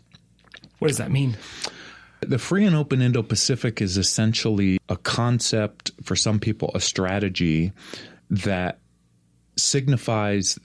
What 0.80 0.88
does 0.88 0.98
that 0.98 1.12
mean? 1.12 1.36
The 2.22 2.40
free 2.40 2.66
and 2.66 2.74
open 2.74 3.00
Indo 3.00 3.22
Pacific 3.22 3.80
is 3.80 3.96
essentially 3.96 4.78
a 4.88 4.96
concept, 4.96 5.92
for 6.02 6.16
some 6.16 6.40
people, 6.40 6.72
a 6.74 6.80
strategy 6.80 7.70
that 8.28 8.80
signifies 9.56 10.58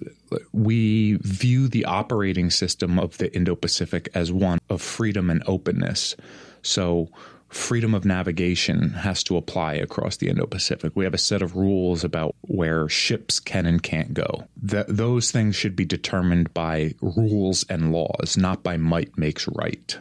we 0.51 1.17
view 1.21 1.67
the 1.67 1.85
operating 1.85 2.49
system 2.49 2.97
of 2.97 3.19
the 3.19 3.31
Indo 3.35 3.55
Pacific 3.55 4.09
as 4.15 4.31
one 4.31 4.57
of 4.71 4.81
freedom 4.81 5.29
and 5.29 5.43
openness. 5.45 6.15
So, 6.63 7.09
freedom 7.51 7.93
of 7.93 8.05
navigation 8.05 8.91
has 8.91 9.23
to 9.23 9.37
apply 9.37 9.73
across 9.73 10.17
the 10.17 10.29
Indo 10.29 10.47
Pacific. 10.47 10.93
We 10.95 11.03
have 11.03 11.13
a 11.13 11.19
set 11.19 11.41
of 11.41 11.55
rules 11.55 12.03
about 12.03 12.35
where 12.41 12.87
ships 12.89 13.39
can 13.39 13.65
and 13.65 13.83
can't 13.83 14.13
go. 14.13 14.47
Th- 14.67 14.85
those 14.87 15.31
things 15.31 15.55
should 15.55 15.75
be 15.75 15.85
determined 15.85 16.53
by 16.53 16.95
rules 17.01 17.65
and 17.69 17.91
laws, 17.91 18.37
not 18.37 18.63
by 18.63 18.77
might 18.77 19.17
makes 19.17 19.47
right. 19.49 19.97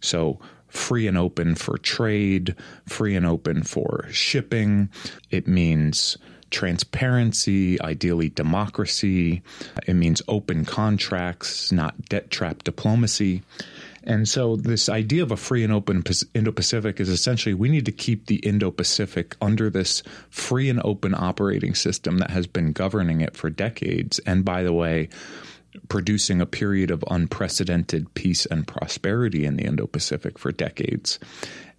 So, 0.00 0.38
free 0.68 1.06
and 1.06 1.18
open 1.18 1.54
for 1.54 1.78
trade, 1.78 2.54
free 2.86 3.16
and 3.16 3.26
open 3.26 3.62
for 3.62 4.06
shipping. 4.10 4.90
It 5.30 5.46
means 5.46 6.18
transparency, 6.50 7.80
ideally 7.80 8.28
democracy. 8.28 9.42
It 9.86 9.94
means 9.94 10.22
open 10.28 10.64
contracts, 10.64 11.72
not 11.72 12.06
debt 12.06 12.30
trap 12.30 12.62
diplomacy. 12.62 13.42
And 14.04 14.28
so, 14.28 14.56
this 14.56 14.88
idea 14.88 15.22
of 15.22 15.30
a 15.30 15.36
free 15.36 15.62
and 15.64 15.72
open 15.72 16.02
Indo 16.34 16.52
Pacific 16.52 17.00
is 17.00 17.08
essentially 17.08 17.54
we 17.54 17.68
need 17.68 17.86
to 17.86 17.92
keep 17.92 18.26
the 18.26 18.36
Indo 18.36 18.70
Pacific 18.70 19.36
under 19.40 19.70
this 19.70 20.02
free 20.30 20.68
and 20.68 20.80
open 20.84 21.14
operating 21.14 21.74
system 21.74 22.18
that 22.18 22.30
has 22.30 22.46
been 22.46 22.72
governing 22.72 23.20
it 23.20 23.36
for 23.36 23.50
decades. 23.50 24.18
And 24.20 24.44
by 24.44 24.62
the 24.62 24.72
way, 24.72 25.08
producing 25.88 26.40
a 26.40 26.46
period 26.46 26.90
of 26.90 27.04
unprecedented 27.10 28.12
peace 28.14 28.46
and 28.46 28.66
prosperity 28.66 29.44
in 29.44 29.56
the 29.56 29.64
Indo 29.64 29.86
Pacific 29.86 30.38
for 30.38 30.52
decades. 30.52 31.18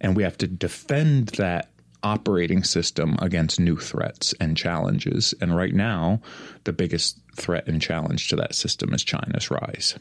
And 0.00 0.16
we 0.16 0.22
have 0.22 0.38
to 0.38 0.46
defend 0.46 1.28
that 1.30 1.70
operating 2.02 2.62
system 2.62 3.16
against 3.20 3.58
new 3.58 3.76
threats 3.76 4.34
and 4.38 4.56
challenges. 4.56 5.34
And 5.40 5.56
right 5.56 5.74
now, 5.74 6.20
the 6.64 6.72
biggest 6.72 7.18
threat 7.36 7.66
and 7.66 7.80
challenge 7.80 8.28
to 8.28 8.36
that 8.36 8.54
system 8.54 8.92
is 8.92 9.02
China's 9.02 9.50
rise. 9.50 9.98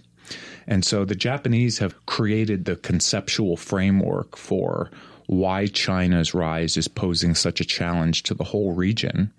And 0.68 0.86
so 0.86 1.06
the 1.06 1.16
Japanese 1.16 1.80
have 1.80 2.06
created 2.06 2.66
the 2.66 2.76
conceptual 2.76 3.58
framework 3.58 4.38
for 4.38 4.92
why 5.28 5.68
China's 5.68 6.34
rise 6.34 6.78
is 6.78 6.88
posing 6.88 7.36
such 7.36 7.62
a 7.62 7.66
challenge 7.66 8.24
to 8.24 8.34
the 8.34 8.44
whole 8.44 8.74
region 8.74 9.32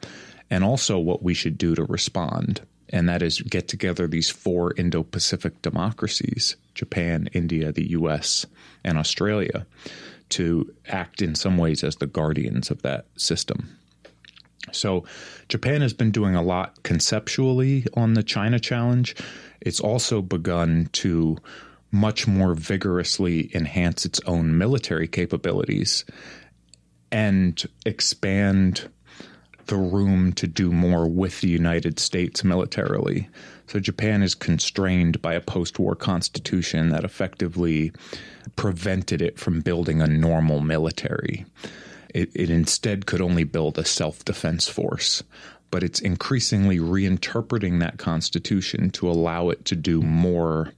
and 0.51 0.65
also 0.65 0.99
what 0.99 1.23
we 1.23 1.35
should 1.35 1.59
do 1.59 1.75
to 1.75 1.85
respond. 1.85 2.61
And 2.91 3.09
that 3.09 3.23
is 3.23 3.41
get 3.41 3.69
together 3.69 4.07
these 4.07 4.31
four 4.31 4.73
Indo 4.77 5.03
Pacific 5.03 5.61
democracies 5.63 6.57
Japan, 6.75 7.29
India, 7.33 7.73
the 7.73 7.91
US, 7.91 8.47
and 8.83 8.99
Australia 8.99 9.67
to 10.31 10.73
act 10.89 11.23
in 11.23 11.35
some 11.35 11.57
ways 11.57 11.85
as 11.85 11.97
the 11.97 12.07
guardians 12.07 12.71
of 12.71 12.83
that 12.83 13.07
system. 13.17 13.77
So, 14.73 15.05
Japan 15.49 15.83
has 15.83 15.93
been 15.93 16.11
doing 16.11 16.35
a 16.35 16.43
lot 16.43 16.83
conceptually 16.83 17.87
on 17.95 18.15
the 18.15 18.23
China 18.23 18.59
challenge. 18.59 19.15
It's 19.61 19.81
also 19.81 20.23
begun 20.23 20.89
to 20.93 21.37
much 21.91 22.27
more 22.27 22.55
vigorously 22.55 23.55
enhance 23.55 24.05
its 24.05 24.21
own 24.27 24.59
military 24.59 25.07
capabilities 25.07 26.05
and 27.13 27.65
expand 27.87 28.89
the 29.67 29.77
room 29.77 30.33
to 30.33 30.47
do 30.47 30.73
more 30.73 31.09
with 31.09 31.41
the 31.41 31.49
United 31.49 31.99
States 31.99 32.45
militarily. 32.45 33.29
So 33.67 33.81
Japan 33.81 34.23
is 34.23 34.35
constrained 34.35 35.23
by 35.23 35.35
a 35.35 35.41
post 35.41 35.79
war 35.79 35.95
constitution 35.95 36.91
that 36.91 37.05
effectively 37.05 37.93
prevented 38.57 39.23
it 39.23 39.39
from 39.39 39.61
building 39.61 40.03
a 40.03 40.07
normal 40.07 40.61
military. 40.61 41.47
It, 42.15 42.31
it 42.35 42.49
instead 42.49 43.07
could 43.07 43.21
only 43.21 43.45
build 43.45 43.79
a 43.79 43.85
self 43.85 44.25
defense 44.25 44.69
force. 44.69 45.23
But 45.71 45.83
it's 45.83 46.01
increasingly 46.01 46.79
reinterpreting 46.79 47.81
that 47.81 47.99
constitution 47.99 48.91
to 48.91 49.11
allow 49.11 49.51
it 49.51 49.65
to 49.67 49.77
do 49.77 50.01
more 50.03 50.73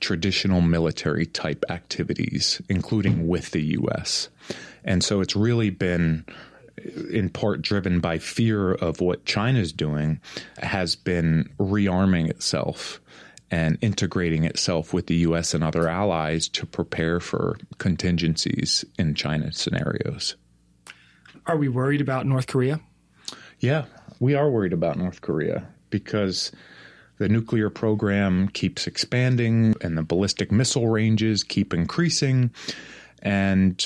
traditional 0.00 0.62
military 0.62 1.26
type 1.26 1.64
activities, 1.68 2.62
including 2.70 3.28
with 3.28 3.50
the 3.50 3.60
U.S. 3.60 4.30
And 4.82 5.04
so 5.04 5.20
it's 5.20 5.36
really 5.36 5.68
been 5.68 6.24
in 7.10 7.28
part 7.28 7.60
driven 7.60 8.00
by 8.00 8.18
fear 8.18 8.72
of 8.72 9.00
what 9.00 9.24
China's 9.24 9.72
doing, 9.72 10.20
has 10.58 10.96
been 10.96 11.50
rearming 11.58 12.30
itself 12.30 13.00
and 13.50 13.78
integrating 13.80 14.44
itself 14.44 14.92
with 14.92 15.06
the 15.06 15.16
U.S. 15.16 15.54
and 15.54 15.64
other 15.64 15.88
allies 15.88 16.48
to 16.50 16.66
prepare 16.66 17.20
for 17.20 17.58
contingencies 17.78 18.84
in 18.98 19.14
China 19.14 19.52
scenarios. 19.52 20.36
Are 21.46 21.56
we 21.56 21.68
worried 21.68 22.00
about 22.00 22.26
North 22.26 22.46
Korea? 22.46 22.80
Yeah, 23.60 23.86
we 24.20 24.34
are 24.34 24.50
worried 24.50 24.72
about 24.72 24.98
North 24.98 25.22
Korea 25.22 25.66
because 25.90 26.52
the 27.18 27.28
nuclear 27.28 27.70
program 27.70 28.48
keeps 28.48 28.86
expanding 28.86 29.74
and 29.80 29.96
the 29.96 30.02
ballistic 30.02 30.52
missile 30.52 30.88
ranges 30.88 31.42
keep 31.42 31.74
increasing. 31.74 32.50
And 33.22 33.84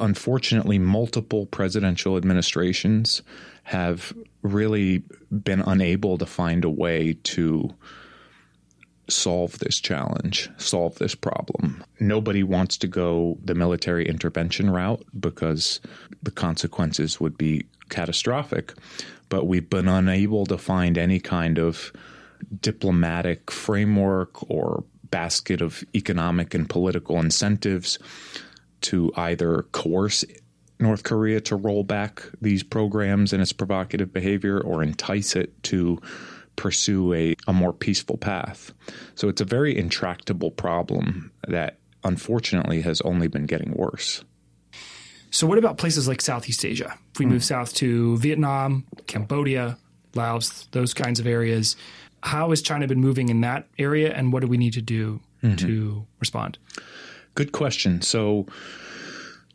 unfortunately, 0.00 0.78
multiple 0.78 1.46
presidential 1.46 2.16
administrations 2.16 3.22
have 3.64 4.12
really 4.42 5.02
been 5.30 5.60
unable 5.60 6.18
to 6.18 6.26
find 6.26 6.64
a 6.64 6.70
way 6.70 7.16
to 7.22 7.74
solve 9.08 9.58
this 9.58 9.80
challenge, 9.80 10.50
solve 10.56 10.96
this 10.98 11.14
problem. 11.14 11.84
Nobody 12.00 12.42
wants 12.42 12.76
to 12.78 12.86
go 12.86 13.38
the 13.44 13.54
military 13.54 14.08
intervention 14.08 14.70
route 14.70 15.04
because 15.18 15.80
the 16.22 16.30
consequences 16.30 17.20
would 17.20 17.36
be 17.36 17.66
catastrophic. 17.88 18.74
But 19.28 19.46
we've 19.46 19.68
been 19.68 19.88
unable 19.88 20.46
to 20.46 20.58
find 20.58 20.96
any 20.96 21.20
kind 21.20 21.58
of 21.58 21.92
diplomatic 22.60 23.50
framework 23.50 24.50
or 24.50 24.84
basket 25.10 25.60
of 25.60 25.84
economic 25.94 26.54
and 26.54 26.68
political 26.68 27.20
incentives 27.20 27.98
to 28.82 29.12
either 29.16 29.62
coerce 29.72 30.24
North 30.80 31.04
Korea 31.04 31.40
to 31.42 31.56
roll 31.56 31.84
back 31.84 32.22
these 32.42 32.62
programs 32.62 33.32
and 33.32 33.40
its 33.40 33.52
provocative 33.52 34.12
behavior 34.12 34.60
or 34.60 34.82
entice 34.82 35.36
it 35.36 35.62
to 35.64 36.00
pursue 36.56 37.12
a, 37.12 37.34
a 37.46 37.52
more 37.52 37.72
peaceful 37.72 38.16
path. 38.16 38.72
So 39.14 39.28
it's 39.28 39.40
a 39.40 39.44
very 39.44 39.76
intractable 39.76 40.50
problem 40.50 41.30
that 41.48 41.78
unfortunately 42.04 42.82
has 42.82 43.00
only 43.00 43.28
been 43.28 43.46
getting 43.46 43.72
worse. 43.72 44.24
So, 45.30 45.48
what 45.48 45.58
about 45.58 45.78
places 45.78 46.06
like 46.06 46.20
Southeast 46.20 46.64
Asia? 46.64 46.96
If 47.12 47.18
we 47.18 47.24
hmm. 47.24 47.32
move 47.32 47.44
south 47.44 47.74
to 47.74 48.16
Vietnam, 48.18 48.84
Cambodia, 49.08 49.76
Laos, 50.14 50.68
those 50.70 50.94
kinds 50.94 51.18
of 51.18 51.26
areas, 51.26 51.76
how 52.22 52.50
has 52.50 52.62
China 52.62 52.86
been 52.86 53.00
moving 53.00 53.30
in 53.30 53.40
that 53.40 53.66
area, 53.76 54.14
and 54.14 54.32
what 54.32 54.42
do 54.42 54.46
we 54.46 54.56
need 54.56 54.74
to 54.74 54.82
do 54.82 55.20
mm-hmm. 55.42 55.56
to 55.56 56.06
respond? 56.20 56.58
Good 57.34 57.50
question. 57.50 58.00
So, 58.00 58.46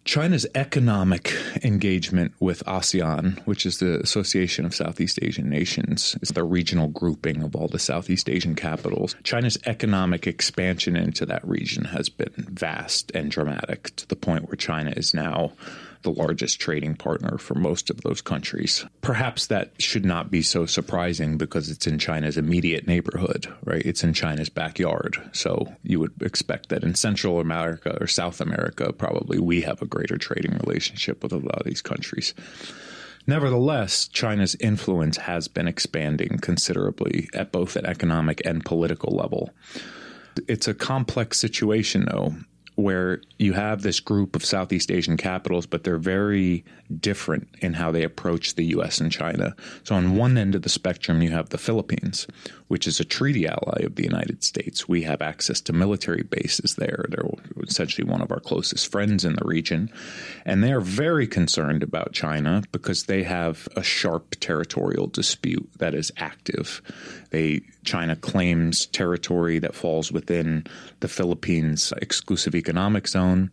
China's 0.09 0.47
economic 0.55 1.35
engagement 1.63 2.33
with 2.39 2.63
ASEAN, 2.65 3.37
which 3.45 3.63
is 3.63 3.77
the 3.77 3.99
Association 3.99 4.65
of 4.65 4.73
Southeast 4.73 5.19
Asian 5.21 5.47
Nations, 5.47 6.17
is 6.23 6.29
the 6.29 6.43
regional 6.43 6.87
grouping 6.87 7.43
of 7.43 7.55
all 7.55 7.67
the 7.67 7.77
Southeast 7.77 8.27
Asian 8.27 8.55
capitals. 8.55 9.15
China's 9.23 9.59
economic 9.67 10.25
expansion 10.25 10.95
into 10.95 11.27
that 11.27 11.47
region 11.47 11.85
has 11.85 12.09
been 12.09 12.33
vast 12.35 13.11
and 13.13 13.29
dramatic 13.29 13.95
to 13.97 14.07
the 14.07 14.15
point 14.15 14.47
where 14.47 14.55
China 14.55 14.91
is 14.97 15.13
now 15.13 15.51
the 16.01 16.11
largest 16.11 16.59
trading 16.59 16.95
partner 16.95 17.37
for 17.37 17.55
most 17.55 17.89
of 17.89 18.01
those 18.01 18.21
countries. 18.21 18.85
Perhaps 19.01 19.47
that 19.47 19.71
should 19.79 20.05
not 20.05 20.31
be 20.31 20.41
so 20.41 20.65
surprising 20.65 21.37
because 21.37 21.69
it's 21.69 21.87
in 21.87 21.99
China's 21.99 22.37
immediate 22.37 22.87
neighborhood, 22.87 23.47
right? 23.63 23.81
It's 23.85 24.03
in 24.03 24.13
China's 24.13 24.49
backyard. 24.49 25.17
So 25.33 25.73
you 25.83 25.99
would 25.99 26.13
expect 26.21 26.69
that 26.69 26.83
in 26.83 26.95
Central 26.95 27.39
America 27.39 27.97
or 27.99 28.07
South 28.07 28.41
America, 28.41 28.93
probably 28.93 29.39
we 29.39 29.61
have 29.61 29.81
a 29.81 29.87
greater 29.87 30.17
trading 30.17 30.57
relationship 30.65 31.23
with 31.23 31.33
a 31.33 31.37
lot 31.37 31.59
of 31.59 31.65
these 31.65 31.81
countries. 31.81 32.33
Nevertheless, 33.27 34.07
China's 34.07 34.55
influence 34.59 35.17
has 35.17 35.47
been 35.47 35.67
expanding 35.67 36.39
considerably 36.41 37.29
at 37.33 37.51
both 37.51 37.75
an 37.75 37.85
economic 37.85 38.41
and 38.45 38.65
political 38.65 39.15
level. 39.15 39.51
It's 40.47 40.67
a 40.67 40.73
complex 40.73 41.37
situation, 41.37 42.07
though, 42.09 42.35
where 42.79 43.21
you 43.37 43.53
have 43.53 43.81
this 43.81 43.99
group 43.99 44.35
of 44.35 44.45
Southeast 44.45 44.91
Asian 44.91 45.17
capitals, 45.17 45.65
but 45.65 45.83
they're 45.83 45.97
very 45.97 46.63
different 46.99 47.47
in 47.59 47.73
how 47.73 47.91
they 47.91 48.03
approach 48.03 48.55
the 48.55 48.65
U.S. 48.65 48.99
and 48.99 49.11
China. 49.11 49.55
So, 49.83 49.95
on 49.95 50.15
one 50.15 50.37
end 50.37 50.55
of 50.55 50.61
the 50.61 50.69
spectrum, 50.69 51.21
you 51.21 51.31
have 51.31 51.49
the 51.49 51.57
Philippines, 51.57 52.27
which 52.69 52.87
is 52.87 52.99
a 52.99 53.05
treaty 53.05 53.47
ally 53.47 53.81
of 53.83 53.95
the 53.95 54.03
United 54.03 54.43
States. 54.43 54.87
We 54.87 55.01
have 55.01 55.21
access 55.21 55.59
to 55.61 55.73
military 55.73 56.21
bases 56.21 56.75
there. 56.75 57.05
They're 57.09 57.29
essentially 57.63 58.07
one 58.07 58.21
of 58.21 58.31
our 58.31 58.39
closest 58.39 58.91
friends 58.91 59.25
in 59.25 59.33
the 59.33 59.45
region. 59.45 59.91
And 60.45 60.63
they 60.63 60.71
are 60.71 60.79
very 60.79 61.27
concerned 61.27 61.81
about 61.81 62.13
China 62.13 62.61
because 62.71 63.05
they 63.05 63.23
have 63.23 63.67
a 63.75 63.81
sharp 63.81 64.35
territorial 64.39 65.07
dispute 65.07 65.67
that 65.79 65.95
is 65.95 66.11
active. 66.17 66.81
They 67.31 67.61
China 67.83 68.15
claims 68.15 68.85
territory 68.85 69.57
that 69.59 69.73
falls 69.73 70.11
within 70.11 70.65
the 70.99 71.07
Philippines 71.07 71.91
exclusive 72.01 72.53
economic 72.53 73.07
zone. 73.07 73.49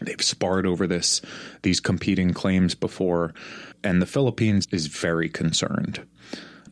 They've 0.00 0.22
sparred 0.22 0.66
over 0.66 0.86
this 0.86 1.20
these 1.62 1.80
competing 1.80 2.32
claims 2.32 2.74
before, 2.74 3.34
and 3.84 4.00
the 4.00 4.06
Philippines 4.06 4.66
is 4.70 4.86
very 4.86 5.28
concerned. 5.28 6.06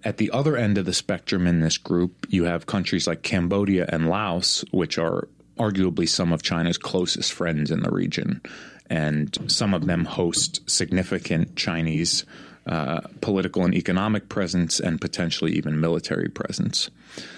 At 0.07 0.19
the 0.19 0.31
other 0.31 0.57
end 0.57 0.79
of 0.79 0.85
the 0.85 0.93
spectrum 0.93 1.49
in 1.49 1.59
this 1.59 1.79
group, 1.79 2.29
you 2.29 2.45
have 2.45 2.67
countries 2.67 3.09
like 3.09 3.25
Cambodia 3.25 3.87
and 3.89 4.09
Laos, 4.09 4.65
which 4.71 4.99
are 4.99 5.27
arguably 5.59 6.09
some 6.09 6.33
of 6.33 6.45
China's 6.45 6.79
closest 6.79 7.33
friends 7.33 7.73
in 7.73 7.81
the 7.81 7.91
region, 7.91 8.41
and 8.89 9.37
some 9.49 9.75
of 9.75 9.87
them 9.87 10.05
host 10.05 10.61
significant 10.71 11.57
Chinese 11.57 12.25
uh, 12.67 13.01
political 13.21 13.65
and 13.65 13.75
economic 13.75 14.29
presence 14.29 14.81
and 14.81 15.01
potentially 15.01 15.53
even 15.53 15.81
military 15.81 16.29
presence. 16.29 16.91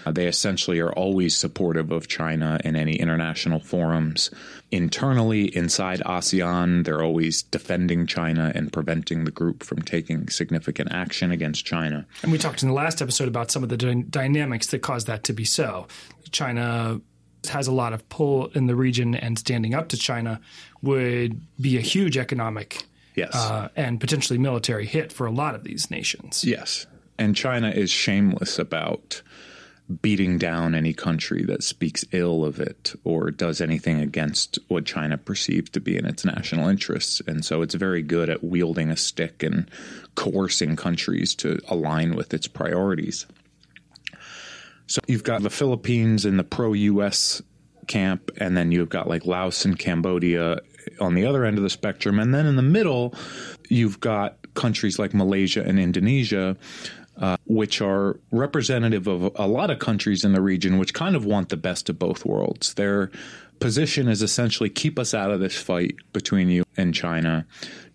Uh, 0.07 0.11
they 0.11 0.27
essentially 0.27 0.81
are 0.81 0.93
always 0.93 1.37
supportive 1.37 1.91
of 1.93 2.09
China 2.09 2.59
in 2.65 2.75
any 2.75 2.97
international 2.97 3.61
forums. 3.61 4.31
Internally, 4.71 5.55
inside 5.55 6.01
ASEAN, 6.01 6.85
they're 6.85 7.03
always 7.03 7.43
defending 7.43 8.07
China 8.07 8.53
and 8.55 8.73
preventing 8.73 9.25
the 9.25 9.31
group 9.31 9.63
from 9.63 9.83
taking 9.83 10.29
significant 10.29 10.91
action 10.93 11.31
against 11.31 11.65
China. 11.65 12.07
And 12.23 12.33
we 12.33 12.39
talked 12.39 12.63
in 12.63 12.69
the 12.69 12.75
last 12.75 13.03
episode 13.03 13.29
about 13.29 13.51
some 13.51 13.63
of 13.63 13.69
the 13.69 13.77
dy- 13.77 14.05
dynamics 14.09 14.69
that 14.69 14.81
cause 14.81 15.05
that 15.05 15.25
to 15.25 15.35
be 15.35 15.45
so. 15.45 15.87
China 16.31 17.01
has 17.51 17.67
a 17.67 17.73
lot 17.73 17.93
of 17.93 18.09
pull 18.09 18.47
in 18.49 18.67
the 18.67 18.75
region, 18.75 19.15
and 19.15 19.39
standing 19.39 19.75
up 19.75 19.89
to 19.91 19.97
China 19.97 20.41
would 20.83 21.41
be 21.61 21.77
a 21.77 21.83
huge 21.83 22.17
economic 22.17 22.85
Yes. 23.19 23.35
uh, 23.35 23.69
and 23.77 24.01
potentially 24.01 24.39
military 24.39 24.87
hit 24.87 25.13
for 25.13 25.27
a 25.27 25.33
lot 25.33 25.55
of 25.55 25.65
these 25.65 25.91
nations. 25.91 26.45
Yes. 26.45 26.87
And 27.19 27.35
China 27.35 27.71
is 27.71 27.91
shameless 27.91 28.59
about 28.59 29.23
beating 30.03 30.37
down 30.39 30.75
any 30.75 30.93
country 30.93 31.45
that 31.45 31.63
speaks 31.63 32.05
ill 32.13 32.45
of 32.45 32.61
it 32.61 32.95
or 33.05 33.31
does 33.31 33.61
anything 33.61 34.01
against 34.01 34.59
what 34.69 34.85
China 34.85 35.17
perceives 35.17 35.71
to 35.71 35.81
be 35.81 35.97
in 35.97 36.05
its 36.05 36.25
national 36.25 36.69
interests. 36.69 37.23
And 37.27 37.45
so 37.45 37.63
it's 37.63 37.75
very 37.75 38.03
good 38.03 38.29
at 38.29 38.45
wielding 38.45 38.91
a 38.91 38.97
stick 38.97 39.43
and 39.43 39.69
coercing 40.15 40.77
countries 40.77 41.35
to 41.37 41.59
align 41.69 42.15
with 42.17 42.35
its 42.35 42.47
priorities. 42.47 43.27
So 44.87 45.01
you've 45.07 45.25
got 45.25 45.43
the 45.43 45.51
Philippines 45.51 46.25
in 46.27 46.37
the 46.37 46.45
pro 46.45 46.75
US 46.75 47.43
camp, 47.87 48.31
and 48.37 48.57
then 48.57 48.71
you've 48.71 48.91
got 48.91 49.09
like 49.09 49.27
Laos 49.27 49.65
and 49.65 49.79
Cambodia 49.79 50.59
on 51.01 51.15
the 51.15 51.27
other 51.27 51.45
end 51.45 51.57
of 51.57 51.63
the 51.63 51.71
spectrum. 51.71 52.19
And 52.19 52.35
then 52.35 52.47
in 52.47 52.57
the 52.57 52.63
middle, 52.63 53.15
you've 53.69 54.01
got 54.01 54.37
countries 54.55 54.99
like 54.99 55.15
Malaysia 55.15 55.63
and 55.63 55.79
Indonesia. 55.79 56.57
Uh, 57.21 57.37
which 57.47 57.81
are 57.81 58.17
representative 58.31 59.09
of 59.09 59.33
a 59.35 59.49
lot 59.49 59.71
of 59.71 59.81
countries 59.81 60.25
in 60.25 60.35
the 60.35 60.41
region, 60.41 60.79
which 60.79 60.95
kind 60.95 61.17
of 61.17 61.25
want 61.25 61.49
the 61.49 61.57
best 61.57 61.89
of 61.89 61.99
both 61.99 62.25
worlds. 62.25 62.75
Their 62.75 63.11
position 63.59 64.07
is 64.07 64.23
essentially 64.23 64.71
keep 64.71 65.01
us 65.01 65.15
out 65.15 65.33
of 65.33 65.41
this 65.41 65.57
fight 65.57 65.97
between 66.13 66.49
you 66.49 66.63
and 66.77 66.95
China. 66.95 67.45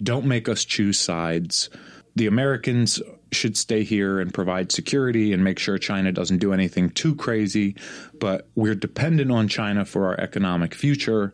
Don't 0.01 0.25
make 0.25 0.49
us 0.49 0.65
choose 0.65 0.99
sides. 0.99 1.69
The 2.17 2.27
Americans 2.27 3.01
should 3.32 3.58
stay 3.58 3.84
here 3.84 4.19
and 4.19 4.34
provide 4.34 4.71
security 4.71 5.34
and 5.34 5.43
make 5.43 5.58
sure 5.58 5.77
China 5.77 6.12
doesn't 6.12 6.38
do 6.38 6.53
anything 6.53 6.89
too 6.89 7.15
crazy, 7.15 7.75
but 8.19 8.47
we're 8.56 8.75
dependent 8.75 9.32
on 9.32 9.47
China 9.47 9.86
for 9.86 10.06
our 10.06 10.19
economic 10.19 10.75
future. 10.75 11.34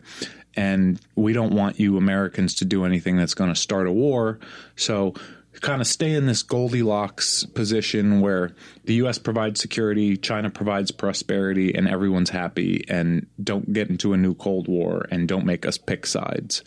And 0.55 0.99
we 1.15 1.33
don't 1.33 1.53
want 1.53 1.79
you 1.79 1.97
Americans 1.97 2.55
to 2.55 2.65
do 2.65 2.85
anything 2.85 3.17
that's 3.17 3.33
going 3.33 3.53
to 3.53 3.59
start 3.59 3.87
a 3.87 3.91
war. 3.91 4.39
So 4.75 5.13
kind 5.61 5.81
of 5.81 5.87
stay 5.87 6.13
in 6.13 6.25
this 6.25 6.43
Goldilocks 6.43 7.43
position 7.45 8.21
where 8.21 8.55
the 8.85 8.95
US 8.95 9.17
provides 9.17 9.59
security, 9.59 10.15
China 10.17 10.49
provides 10.49 10.91
prosperity, 10.91 11.73
and 11.75 11.87
everyone's 11.87 12.29
happy, 12.29 12.85
and 12.87 13.27
don't 13.43 13.71
get 13.73 13.89
into 13.89 14.13
a 14.13 14.17
new 14.17 14.33
Cold 14.33 14.67
War 14.67 15.05
and 15.11 15.27
don't 15.27 15.45
make 15.45 15.65
us 15.65 15.77
pick 15.77 16.05
sides. 16.05 16.63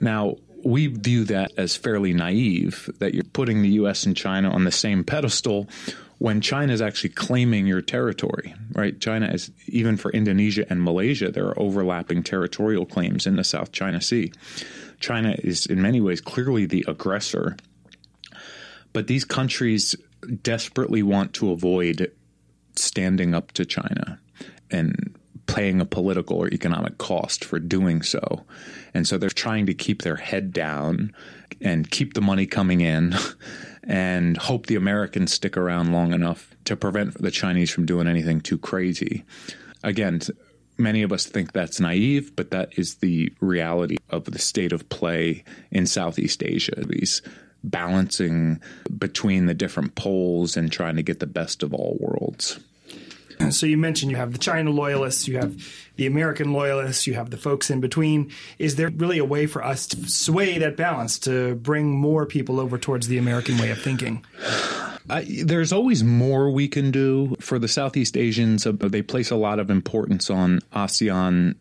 Now, 0.00 0.36
we 0.62 0.88
view 0.88 1.24
that 1.24 1.52
as 1.56 1.76
fairly 1.76 2.12
naive 2.12 2.90
that 2.98 3.14
you're 3.14 3.24
putting 3.24 3.62
the 3.62 3.70
US 3.70 4.04
and 4.04 4.16
China 4.16 4.50
on 4.50 4.64
the 4.64 4.72
same 4.72 5.04
pedestal 5.04 5.68
when 6.20 6.42
China 6.42 6.70
is 6.70 6.82
actually 6.82 7.08
claiming 7.08 7.66
your 7.66 7.80
territory, 7.80 8.54
right? 8.72 9.00
China 9.00 9.26
is, 9.32 9.50
even 9.68 9.96
for 9.96 10.12
Indonesia 10.12 10.66
and 10.68 10.82
Malaysia, 10.82 11.30
there 11.30 11.46
are 11.46 11.58
overlapping 11.58 12.22
territorial 12.22 12.84
claims 12.84 13.26
in 13.26 13.36
the 13.36 13.42
South 13.42 13.72
China 13.72 14.02
Sea. 14.02 14.30
China 15.00 15.34
is, 15.38 15.64
in 15.64 15.80
many 15.80 15.98
ways, 15.98 16.20
clearly 16.20 16.66
the 16.66 16.84
aggressor. 16.86 17.56
But 18.92 19.06
these 19.06 19.24
countries 19.24 19.96
desperately 20.42 21.02
want 21.02 21.32
to 21.34 21.52
avoid 21.52 22.12
standing 22.76 23.34
up 23.34 23.52
to 23.52 23.64
China 23.64 24.20
and 24.70 25.18
paying 25.46 25.80
a 25.80 25.86
political 25.86 26.36
or 26.36 26.48
economic 26.48 26.98
cost 26.98 27.46
for 27.46 27.58
doing 27.58 28.02
so. 28.02 28.44
And 28.92 29.08
so 29.08 29.16
they're 29.16 29.30
trying 29.30 29.64
to 29.66 29.74
keep 29.74 30.02
their 30.02 30.16
head 30.16 30.52
down 30.52 31.14
and 31.62 31.90
keep 31.90 32.12
the 32.12 32.20
money 32.20 32.44
coming 32.44 32.82
in 32.82 33.14
and 33.84 34.36
hope 34.36 34.66
the 34.66 34.76
Americans 34.76 35.32
stick 35.32 35.56
around 35.56 35.92
long 35.92 36.12
enough 36.12 36.54
to 36.64 36.76
prevent 36.76 37.20
the 37.20 37.30
Chinese 37.30 37.70
from 37.70 37.86
doing 37.86 38.06
anything 38.06 38.40
too 38.40 38.58
crazy. 38.58 39.24
Again, 39.82 40.20
many 40.76 41.02
of 41.02 41.12
us 41.12 41.26
think 41.26 41.52
that's 41.52 41.80
naive, 41.80 42.34
but 42.36 42.50
that 42.50 42.78
is 42.78 42.96
the 42.96 43.32
reality 43.40 43.96
of 44.08 44.24
the 44.24 44.38
state 44.38 44.72
of 44.72 44.88
play 44.88 45.44
in 45.70 45.86
Southeast 45.86 46.42
Asia. 46.42 46.84
These 46.86 47.22
balancing 47.62 48.60
between 48.96 49.46
the 49.46 49.54
different 49.54 49.94
poles 49.94 50.56
and 50.56 50.72
trying 50.72 50.96
to 50.96 51.02
get 51.02 51.20
the 51.20 51.26
best 51.26 51.62
of 51.62 51.74
all 51.74 51.96
worlds. 52.00 52.58
So 53.50 53.66
you 53.66 53.76
mentioned 53.78 54.10
you 54.10 54.16
have 54.16 54.32
the 54.32 54.38
China 54.38 54.70
loyalists, 54.70 55.26
you 55.26 55.36
have 55.38 55.56
the 55.96 56.06
American 56.06 56.52
loyalists, 56.52 57.06
you 57.06 57.14
have 57.14 57.30
the 57.30 57.36
folks 57.36 57.70
in 57.70 57.80
between. 57.80 58.30
Is 58.58 58.76
there 58.76 58.90
really 58.90 59.18
a 59.18 59.24
way 59.24 59.46
for 59.46 59.64
us 59.64 59.86
to 59.88 60.08
sway 60.08 60.58
that 60.58 60.76
balance 60.76 61.18
to 61.20 61.54
bring 61.56 61.90
more 61.90 62.26
people 62.26 62.60
over 62.60 62.78
towards 62.78 63.08
the 63.08 63.18
American 63.18 63.58
way 63.58 63.70
of 63.70 63.80
thinking? 63.80 64.24
I, 65.08 65.42
there's 65.44 65.72
always 65.72 66.04
more 66.04 66.50
we 66.50 66.68
can 66.68 66.90
do 66.90 67.34
for 67.40 67.58
the 67.58 67.66
Southeast 67.66 68.16
Asians. 68.16 68.66
uh, 68.66 68.72
They 68.72 69.02
place 69.02 69.30
a 69.30 69.36
lot 69.36 69.58
of 69.58 69.70
importance 69.70 70.30
on 70.30 70.60
ASEAN 70.72 71.56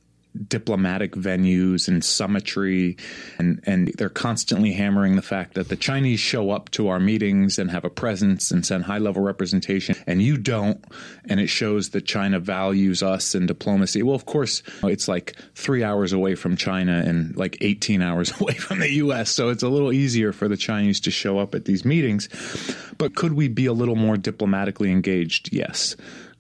diplomatic 0.48 1.14
venues 1.14 1.88
and 1.88 2.04
summitry 2.04 2.96
and 3.38 3.62
and 3.66 3.92
they're 3.98 4.10
constantly 4.10 4.72
hammering 4.72 5.16
the 5.16 5.22
fact 5.22 5.56
that 5.56 5.68
the 5.68 5.76
Chinese 5.76 6.20
show 6.20 6.52
up 6.52 6.70
to 6.72 6.88
our 6.88 7.00
meetings 7.00 7.60
and 7.60 7.70
have 7.72 7.84
a 7.84 7.90
presence 7.90 8.50
and 8.52 8.66
send 8.66 8.86
high 8.86 8.98
level 8.98 9.22
representation 9.22 9.96
and 10.08 10.22
you 10.22 10.38
don't 10.38 10.84
and 11.26 11.40
it 11.40 11.48
shows 11.48 11.90
that 11.90 12.06
China 12.06 12.40
values 12.40 13.04
us 13.04 13.36
in 13.36 13.46
diplomacy. 13.46 14.02
Well 14.02 14.16
of 14.16 14.26
course 14.26 14.64
it's 14.84 15.08
like 15.08 15.36
3 15.56 15.84
hours 15.84 16.14
away 16.14 16.36
from 16.36 16.56
China 16.56 17.04
and 17.06 17.36
like 17.36 17.58
18 17.62 18.02
hours 18.02 18.32
away 18.40 18.54
from 18.54 18.80
the 18.80 18.92
US 19.04 19.30
so 19.30 19.50
it's 19.50 19.64
a 19.64 19.70
little 19.70 19.92
easier 19.92 20.32
for 20.32 20.48
the 20.48 20.58
Chinese 20.58 21.02
to 21.02 21.12
show 21.12 21.40
up 21.40 21.54
at 21.54 21.66
these 21.66 21.84
meetings. 21.84 22.30
But 22.98 23.16
could 23.16 23.34
we 23.34 23.48
be 23.48 23.66
a 23.66 23.74
little 23.74 23.96
more 23.96 24.16
diplomatically 24.16 24.92
engaged? 24.92 25.52
Yes 25.52 25.96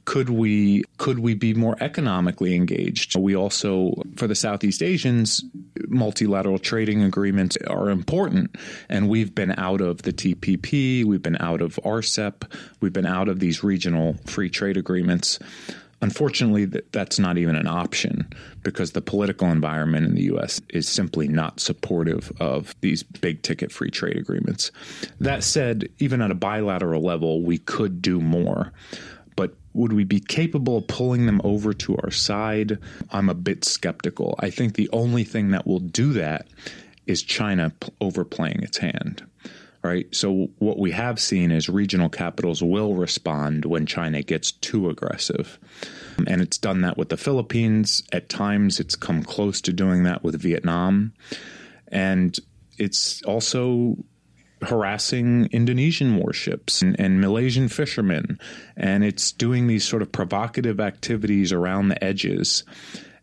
could 0.09 0.31
we 0.31 0.83
could 0.97 1.19
we 1.19 1.35
be 1.35 1.53
more 1.53 1.77
economically 1.81 2.55
engaged? 2.55 3.15
We 3.15 3.35
also 3.35 3.93
for 4.15 4.25
the 4.25 4.33
Southeast 4.33 4.81
Asians 4.81 5.45
multilateral 5.87 6.57
trading 6.57 7.03
agreements 7.03 7.59
are 7.67 7.91
important 7.91 8.55
and 8.89 9.07
we've 9.07 9.35
been 9.35 9.51
out 9.59 9.81
of 9.81 10.01
the 10.01 10.11
TPP, 10.11 11.05
we've 11.05 11.21
been 11.21 11.39
out 11.39 11.61
of 11.61 11.75
RCEP, 11.85 12.51
we've 12.81 12.91
been 12.91 13.05
out 13.05 13.29
of 13.29 13.39
these 13.39 13.63
regional 13.63 14.15
free 14.25 14.49
trade 14.49 14.77
agreements. 14.77 15.37
Unfortunately, 16.01 16.65
that's 16.65 17.19
not 17.19 17.37
even 17.37 17.55
an 17.55 17.67
option 17.67 18.27
because 18.63 18.93
the 18.93 19.01
political 19.01 19.49
environment 19.49 20.07
in 20.07 20.15
the 20.15 20.23
U.S. 20.23 20.61
is 20.69 20.87
simply 20.87 21.27
not 21.27 21.59
supportive 21.59 22.31
of 22.39 22.73
these 22.81 23.03
big 23.03 23.43
ticket 23.43 23.69
free 23.71 23.91
trade 23.91 24.15
agreements. 24.15 24.71
That 25.19 25.43
said, 25.43 25.89
even 25.99 26.21
at 26.21 26.31
a 26.31 26.35
bilateral 26.35 27.03
level, 27.03 27.43
we 27.43 27.57
could 27.57 28.01
do 28.01 28.21
more 28.21 28.71
but 29.39 29.55
would 29.71 29.93
we 29.93 30.03
be 30.03 30.19
capable 30.19 30.75
of 30.75 30.87
pulling 30.87 31.25
them 31.25 31.39
over 31.45 31.71
to 31.71 31.95
our 32.03 32.11
side? 32.11 32.77
I'm 33.09 33.29
a 33.29 33.33
bit 33.33 33.63
skeptical. 33.63 34.35
I 34.37 34.49
think 34.49 34.73
the 34.73 34.89
only 34.91 35.23
thing 35.23 35.51
that 35.51 35.65
will 35.65 35.79
do 35.79 36.11
that 36.11 36.49
is 37.07 37.23
China 37.23 37.71
overplaying 38.01 38.61
its 38.63 38.79
hand. 38.79 39.25
Right. 39.81 40.13
So, 40.13 40.49
what 40.57 40.77
we 40.77 40.91
have 40.91 41.21
seen 41.21 41.53
is 41.53 41.69
regional 41.69 42.09
capitals 42.09 42.61
will 42.61 42.95
respond 42.95 43.63
when 43.63 43.85
China 43.85 44.21
gets 44.23 44.51
too 44.51 44.89
aggressive. 44.89 45.57
And 46.27 46.41
it's 46.41 46.57
done 46.57 46.81
that 46.81 46.97
with 46.97 47.07
the 47.07 47.15
Philippines. 47.15 48.03
At 48.11 48.27
times, 48.27 48.81
it's 48.81 48.97
come 48.97 49.23
close 49.23 49.61
to 49.61 49.71
doing 49.71 50.03
that 50.03 50.21
with 50.21 50.35
Vietnam. 50.41 51.13
And 51.87 52.37
it's 52.77 53.21
also 53.21 53.95
harassing 54.61 55.47
Indonesian 55.51 56.17
warships 56.17 56.81
and, 56.81 56.99
and, 56.99 57.21
Malaysian 57.21 57.69
fishermen. 57.69 58.39
And 58.75 59.03
it's 59.03 59.31
doing 59.31 59.67
these 59.67 59.85
sort 59.85 60.01
of 60.01 60.11
provocative 60.11 60.79
activities 60.79 61.53
around 61.53 61.89
the 61.89 62.03
edges. 62.03 62.63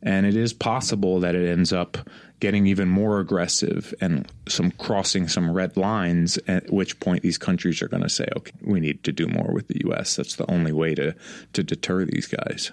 And 0.02 0.26
it 0.26 0.36
is 0.36 0.52
possible 0.52 1.20
that 1.20 1.34
it 1.34 1.48
ends 1.48 1.72
up 1.72 1.98
getting 2.40 2.66
even 2.66 2.88
more 2.88 3.18
aggressive 3.18 3.94
and 4.00 4.30
some 4.46 4.70
crossing 4.72 5.26
some 5.26 5.50
red 5.50 5.76
lines, 5.76 6.38
at 6.46 6.70
which 6.70 7.00
point 7.00 7.22
these 7.22 7.38
countries 7.38 7.80
are 7.80 7.88
going 7.88 8.02
to 8.02 8.08
say, 8.08 8.28
okay, 8.36 8.52
we 8.62 8.78
need 8.78 9.02
to 9.04 9.12
do 9.12 9.26
more 9.26 9.52
with 9.52 9.68
the 9.68 9.80
U.S. 9.86 10.16
That's 10.16 10.36
the 10.36 10.50
only 10.50 10.72
way 10.72 10.94
to, 10.94 11.14
to 11.54 11.62
deter 11.62 12.04
these 12.04 12.26
guys. 12.26 12.72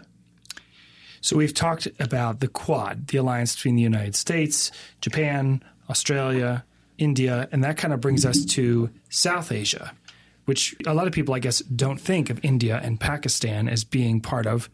So 1.22 1.38
we've 1.38 1.54
talked 1.54 1.88
about 2.00 2.42
the 2.42 2.50
Quad, 2.50 3.08
the 3.08 3.18
alliance 3.18 3.56
between 3.56 3.78
the 3.78 3.82
United 3.82 4.16
States, 4.16 4.72
Japan, 5.00 5.64
Australia, 5.90 6.66
India, 6.98 7.48
and 7.52 7.64
that 7.64 7.78
kind 7.78 7.94
of 7.94 8.02
brings 8.02 8.26
us 8.26 8.46
to 8.46 8.90
South 9.10 9.52
Asia, 9.52 9.94
which 10.46 10.76
a 10.86 10.94
lot 10.94 11.08
of 11.08 11.14
people, 11.14 11.34
I 11.34 11.40
guess, 11.40 11.60
don't 11.60 12.00
think 12.00 12.30
of 12.30 12.40
India 12.44 12.80
and 12.84 13.00
Pakistan 13.00 13.68
as 13.68 13.84
being 13.84 14.22
part 14.22 14.46
of 14.46 14.70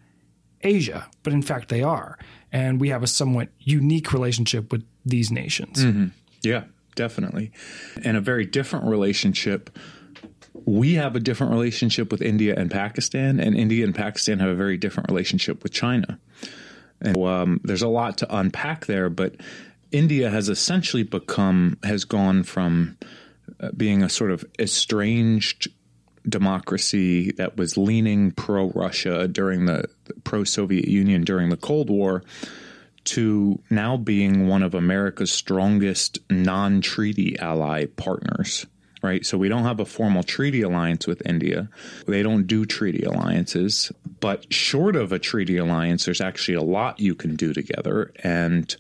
Asia, 0.62 1.10
but 1.24 1.34
in 1.34 1.42
fact 1.42 1.70
they 1.70 1.82
are. 1.82 2.18
And 2.52 2.82
we 2.82 2.90
have 2.90 3.04
a 3.04 3.08
somewhat 3.08 3.50
unique 3.60 4.12
relationship 4.12 4.72
with 4.72 4.86
these 5.06 5.32
nations. 5.32 5.84
Mm-hmm. 5.84 6.08
Yeah, 6.42 6.64
definitely. 6.96 7.52
And 8.04 8.18
a 8.18 8.22
very 8.22 8.46
different 8.46 8.86
relationship. 8.86 9.70
We 10.66 10.96
have 10.96 11.16
a 11.16 11.20
different 11.20 11.54
relationship 11.54 12.12
with 12.12 12.22
India 12.22 12.56
and 12.58 12.70
Pakistan, 12.70 13.40
and 13.40 13.56
India 13.56 13.86
and 13.86 13.96
Pakistan 13.96 14.40
have 14.40 14.50
a 14.50 14.56
very 14.56 14.78
different 14.78 15.10
relationship 15.10 15.64
with 15.64 15.72
China. 15.72 16.20
And 17.02 17.16
um, 17.18 17.62
there's 17.64 17.82
a 17.82 17.88
lot 17.88 18.18
to 18.18 18.36
unpack 18.36 18.86
there, 18.86 19.10
but 19.10 19.36
India 19.92 20.30
has 20.30 20.50
essentially 20.50 21.04
become 21.04 21.78
has 21.84 22.06
gone 22.06 22.44
from 22.44 22.98
uh, 23.60 23.70
being 23.76 24.04
a 24.04 24.10
sort 24.10 24.32
of 24.32 24.46
estranged 24.60 25.68
democracy 26.28 27.32
that 27.32 27.58
was 27.58 27.78
leaning 27.78 28.32
pro 28.32 28.70
Russia 28.72 29.28
during 29.28 29.66
the, 29.66 29.86
pro 30.24 30.44
Soviet 30.44 30.88
Union 30.88 31.24
during 31.24 31.50
the 31.50 31.58
Cold 31.58 31.90
War 31.90 32.24
to 33.06 33.60
now 33.70 33.98
being 33.98 34.48
one 34.48 34.62
of 34.62 34.76
America's 34.76 35.32
strongest 35.32 36.20
non 36.30 36.82
treaty 36.82 37.38
ally 37.40 37.86
partners. 37.86 38.66
Right. 39.02 39.26
So 39.26 39.38
we 39.38 39.48
don't 39.48 39.64
have 39.64 39.80
a 39.80 39.86
formal 39.86 40.24
treaty 40.24 40.62
alliance 40.62 41.08
with 41.08 41.26
India. 41.26 41.70
They 42.06 42.22
don't 42.22 42.46
do 42.46 42.66
treaty 42.66 43.04
alliances. 43.04 43.94
But 44.20 44.52
short 44.54 44.98
of 44.98 45.14
a 45.14 45.20
treaty 45.20 45.56
alliance, 45.56 46.04
there's 46.04 46.20
actually 46.20 46.56
a 46.56 46.62
lot 46.62 47.00
you 47.00 47.16
can 47.16 47.38
do 47.38 47.54
together. 47.54 48.12
And 48.24 48.76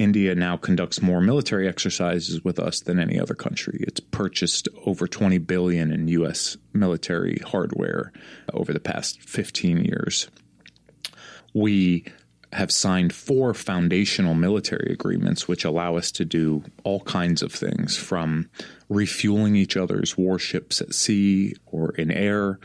India 0.00 0.34
now 0.34 0.56
conducts 0.56 1.02
more 1.02 1.20
military 1.20 1.68
exercises 1.68 2.42
with 2.42 2.58
us 2.58 2.80
than 2.80 2.98
any 2.98 3.20
other 3.20 3.34
country. 3.34 3.84
It's 3.86 4.00
purchased 4.00 4.66
over 4.86 5.06
20 5.06 5.36
billion 5.38 5.92
in 5.92 6.08
US 6.08 6.56
military 6.72 7.38
hardware 7.44 8.10
over 8.54 8.72
the 8.72 8.80
past 8.80 9.20
15 9.20 9.84
years. 9.84 10.30
We 11.52 12.06
have 12.54 12.72
signed 12.72 13.12
four 13.12 13.52
foundational 13.52 14.34
military 14.34 14.90
agreements 14.90 15.46
which 15.46 15.66
allow 15.66 15.96
us 15.96 16.10
to 16.12 16.24
do 16.24 16.64
all 16.82 17.00
kinds 17.00 17.42
of 17.42 17.52
things 17.52 17.98
from 17.98 18.48
refueling 18.90 19.54
each 19.54 19.76
other's 19.76 20.18
warships 20.18 20.80
at 20.80 20.92
sea 20.92 21.54
or 21.66 21.92
in 21.92 22.10
air 22.10 22.58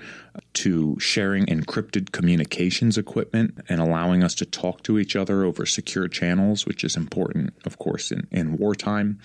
to 0.53 0.97
sharing 0.99 1.45
encrypted 1.45 2.11
communications 2.11 2.97
equipment 2.97 3.59
and 3.69 3.79
allowing 3.79 4.23
us 4.23 4.33
to 4.33 4.45
talk 4.45 4.81
to 4.81 4.97
each 4.97 5.15
other 5.15 5.43
over 5.43 5.67
secure 5.67 6.07
channels, 6.07 6.65
which 6.65 6.83
is 6.83 6.97
important, 6.97 7.53
of 7.63 7.77
course, 7.77 8.11
in, 8.11 8.27
in 8.31 8.57
wartime. 8.57 9.19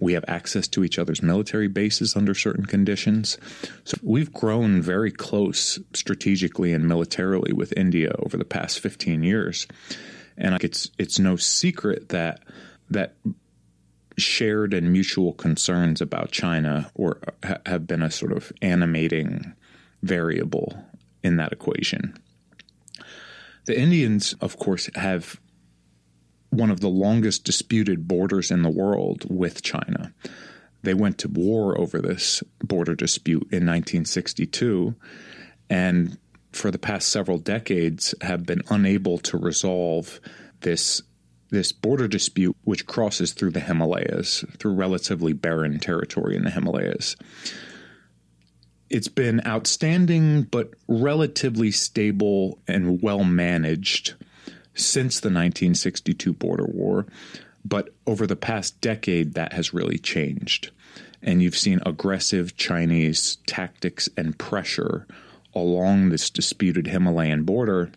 We 0.00 0.14
have 0.14 0.24
access 0.26 0.66
to 0.68 0.82
each 0.82 0.98
other's 0.98 1.22
military 1.22 1.68
bases 1.68 2.16
under 2.16 2.34
certain 2.34 2.64
conditions. 2.64 3.36
So 3.84 3.98
we've 4.02 4.32
grown 4.32 4.80
very 4.80 5.12
close 5.12 5.78
strategically 5.92 6.72
and 6.72 6.88
militarily 6.88 7.52
with 7.52 7.76
India 7.76 8.12
over 8.20 8.38
the 8.38 8.46
past 8.46 8.80
15 8.80 9.22
years. 9.22 9.66
And 10.38 10.54
it's 10.64 10.90
it's 10.98 11.18
no 11.18 11.36
secret 11.36 12.08
that 12.10 12.40
that 12.90 13.14
shared 14.18 14.72
and 14.72 14.92
mutual 14.92 15.32
concerns 15.32 16.00
about 16.00 16.30
China 16.30 16.90
or 16.94 17.20
have 17.66 17.86
been 17.86 18.02
a 18.02 18.10
sort 18.10 18.32
of 18.32 18.52
animating 18.62 19.54
variable 20.02 20.84
in 21.22 21.36
that 21.36 21.52
equation. 21.52 22.16
The 23.66 23.78
Indians, 23.78 24.34
of 24.40 24.58
course, 24.58 24.88
have 24.94 25.40
one 26.50 26.70
of 26.70 26.80
the 26.80 26.88
longest 26.88 27.44
disputed 27.44 28.06
borders 28.06 28.50
in 28.50 28.62
the 28.62 28.70
world 28.70 29.24
with 29.28 29.62
China. 29.62 30.12
They 30.82 30.94
went 30.94 31.18
to 31.18 31.28
war 31.28 31.78
over 31.78 32.00
this 32.00 32.42
border 32.62 32.94
dispute 32.94 33.42
in 33.50 33.66
1962 33.66 34.94
and 35.68 36.16
for 36.52 36.70
the 36.70 36.78
past 36.78 37.08
several 37.08 37.38
decades 37.38 38.14
have 38.22 38.46
been 38.46 38.62
unable 38.70 39.18
to 39.18 39.36
resolve 39.36 40.20
this 40.60 41.02
this 41.50 41.72
border 41.72 42.08
dispute 42.08 42.56
which 42.64 42.86
crosses 42.86 43.32
through 43.32 43.50
the 43.50 43.60
Himalayas, 43.60 44.44
through 44.58 44.74
relatively 44.74 45.32
barren 45.32 45.78
territory 45.78 46.36
in 46.36 46.44
the 46.44 46.50
Himalayas. 46.50 47.16
It's 48.88 49.08
been 49.08 49.44
outstanding 49.46 50.42
but 50.42 50.74
relatively 50.88 51.70
stable 51.70 52.58
and 52.68 53.02
well 53.02 53.24
managed 53.24 54.14
since 54.74 55.20
the 55.20 55.28
1962 55.28 56.32
border 56.32 56.66
war, 56.66 57.06
but 57.64 57.94
over 58.06 58.26
the 58.26 58.36
past 58.36 58.80
decade 58.80 59.34
that 59.34 59.52
has 59.52 59.74
really 59.74 59.98
changed. 59.98 60.70
And 61.22 61.42
you've 61.42 61.56
seen 61.56 61.80
aggressive 61.84 62.56
Chinese 62.56 63.38
tactics 63.46 64.08
and 64.16 64.38
pressure 64.38 65.06
along 65.54 66.10
this 66.10 66.30
disputed 66.30 66.86
Himalayan 66.86 67.44
border 67.44 67.90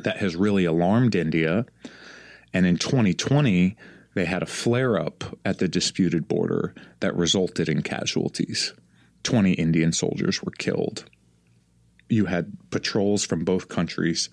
that 0.00 0.16
has 0.16 0.34
really 0.34 0.64
alarmed 0.64 1.14
India 1.14 1.66
and 2.52 2.66
in 2.66 2.76
2020, 2.76 3.76
they 4.14 4.24
had 4.24 4.42
a 4.42 4.46
flare 4.46 4.98
up 4.98 5.38
at 5.44 5.58
the 5.58 5.68
disputed 5.68 6.28
border 6.28 6.74
that 7.00 7.16
resulted 7.16 7.68
in 7.68 7.82
casualties. 7.82 8.74
20 9.22 9.52
Indian 9.52 9.92
soldiers 9.92 10.42
were 10.42 10.52
killed. 10.52 11.04
You 12.08 12.26
had 12.26 12.52
patrols 12.70 13.24
from 13.24 13.44
both 13.44 13.68
countries 13.68 14.28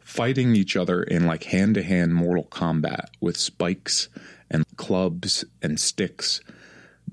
fighting 0.00 0.54
each 0.54 0.76
other 0.76 1.02
in 1.02 1.26
like 1.26 1.44
hand 1.44 1.74
to 1.74 1.82
hand 1.82 2.14
mortal 2.14 2.44
combat 2.44 3.10
with 3.20 3.36
spikes 3.36 4.10
and 4.50 4.64
clubs 4.76 5.44
and 5.62 5.80
sticks, 5.80 6.42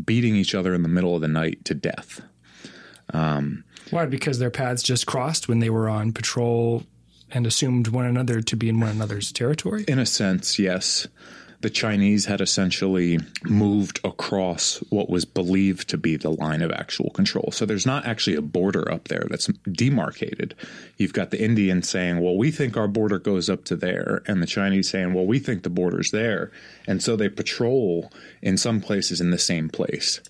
beating 0.04 0.36
each 0.36 0.54
other 0.54 0.74
in 0.74 0.84
the 0.84 0.90
middle 0.90 1.16
of 1.16 1.22
the 1.22 1.28
night 1.30 1.64
to 1.64 1.74
death. 1.74 2.22
Um, 3.14 3.64
Why? 3.90 4.06
Because 4.06 4.40
their 4.40 4.52
paths 4.52 4.84
just 4.84 5.08
crossed 5.08 5.48
when 5.48 5.60
they 5.60 5.70
were 5.70 5.88
on 5.88 6.12
patrol 6.12 6.84
and 7.32 7.46
assumed 7.46 7.88
one 7.88 8.06
another 8.06 8.42
to 8.42 8.56
be 8.56 8.70
in 8.70 8.80
one 8.80 8.92
another's 8.92 9.32
territory? 9.32 9.86
In 9.88 10.00
a 10.00 10.06
sense, 10.06 10.60
yes. 10.60 11.08
The 11.62 11.70
Chinese 11.70 12.26
had 12.26 12.40
essentially 12.40 13.20
moved 13.44 14.00
across 14.06 14.78
what 14.90 15.10
was 15.10 15.26
believed 15.26 15.90
to 15.90 15.98
be 15.98 16.16
the 16.16 16.30
line 16.30 16.62
of 16.62 16.72
actual 16.72 17.10
control. 17.10 17.50
So 17.52 17.66
there's 17.66 17.86
not 17.86 18.06
actually 18.06 18.38
a 18.38 18.42
border 18.42 18.90
up 18.90 19.10
there 19.10 19.26
that's 19.30 19.48
demarcated. 19.70 20.56
You've 20.96 21.12
got 21.12 21.32
the 21.32 21.44
Indians 21.44 21.90
saying, 21.90 22.22
well, 22.22 22.38
we 22.38 22.50
think 22.52 22.78
our 22.78 22.88
border 22.88 23.20
goes 23.20 23.50
up 23.50 23.66
to 23.66 23.76
there, 23.76 24.24
and 24.26 24.42
the 24.42 24.48
Chinese 24.48 24.90
saying, 24.90 25.14
well, 25.14 25.26
we 25.26 25.38
think 25.38 25.64
the 25.64 25.70
border's 25.70 26.12
there. 26.12 26.50
And 26.88 27.04
so 27.04 27.18
they 27.18 27.28
patrol 27.28 28.10
in 28.42 28.56
some 28.56 28.80
places 28.80 29.20
in 29.20 29.32
the 29.32 29.38
same 29.38 29.68
place. 29.68 30.22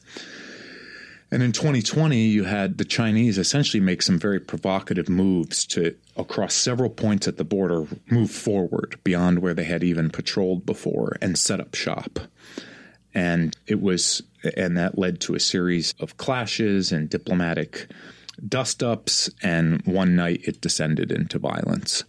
And 1.31 1.43
in 1.43 1.51
2020, 1.51 2.17
you 2.17 2.45
had 2.45 2.77
the 2.77 2.85
Chinese 2.85 3.37
essentially 3.37 3.81
make 3.81 4.01
some 4.01 4.17
very 4.17 4.39
provocative 4.39 5.09
moves 5.09 5.65
to, 5.67 5.95
across 6.17 6.55
several 6.55 6.89
points 6.89 7.27
at 7.27 7.37
the 7.37 7.43
border, 7.43 7.85
move 8.09 8.31
forward 8.31 8.99
beyond 9.03 9.39
where 9.39 9.53
they 9.53 9.63
had 9.63 9.83
even 9.83 10.09
patrolled 10.09 10.65
before 10.65 11.17
and 11.21 11.37
set 11.37 11.59
up 11.59 11.75
shop. 11.75 12.19
And 13.13 13.55
it 13.67 13.79
was, 13.79 14.23
and 14.57 14.75
that 14.77 14.97
led 14.97 15.19
to 15.21 15.35
a 15.35 15.39
series 15.39 15.93
of 15.99 16.17
clashes 16.17 16.91
and 16.91 17.09
diplomatic 17.09 17.87
dust 18.47 18.81
ups. 18.81 19.29
And 19.43 19.83
one 19.85 20.15
night 20.15 20.41
it 20.45 20.61
descended 20.61 21.11
into 21.11 21.37
violence. 21.37 22.03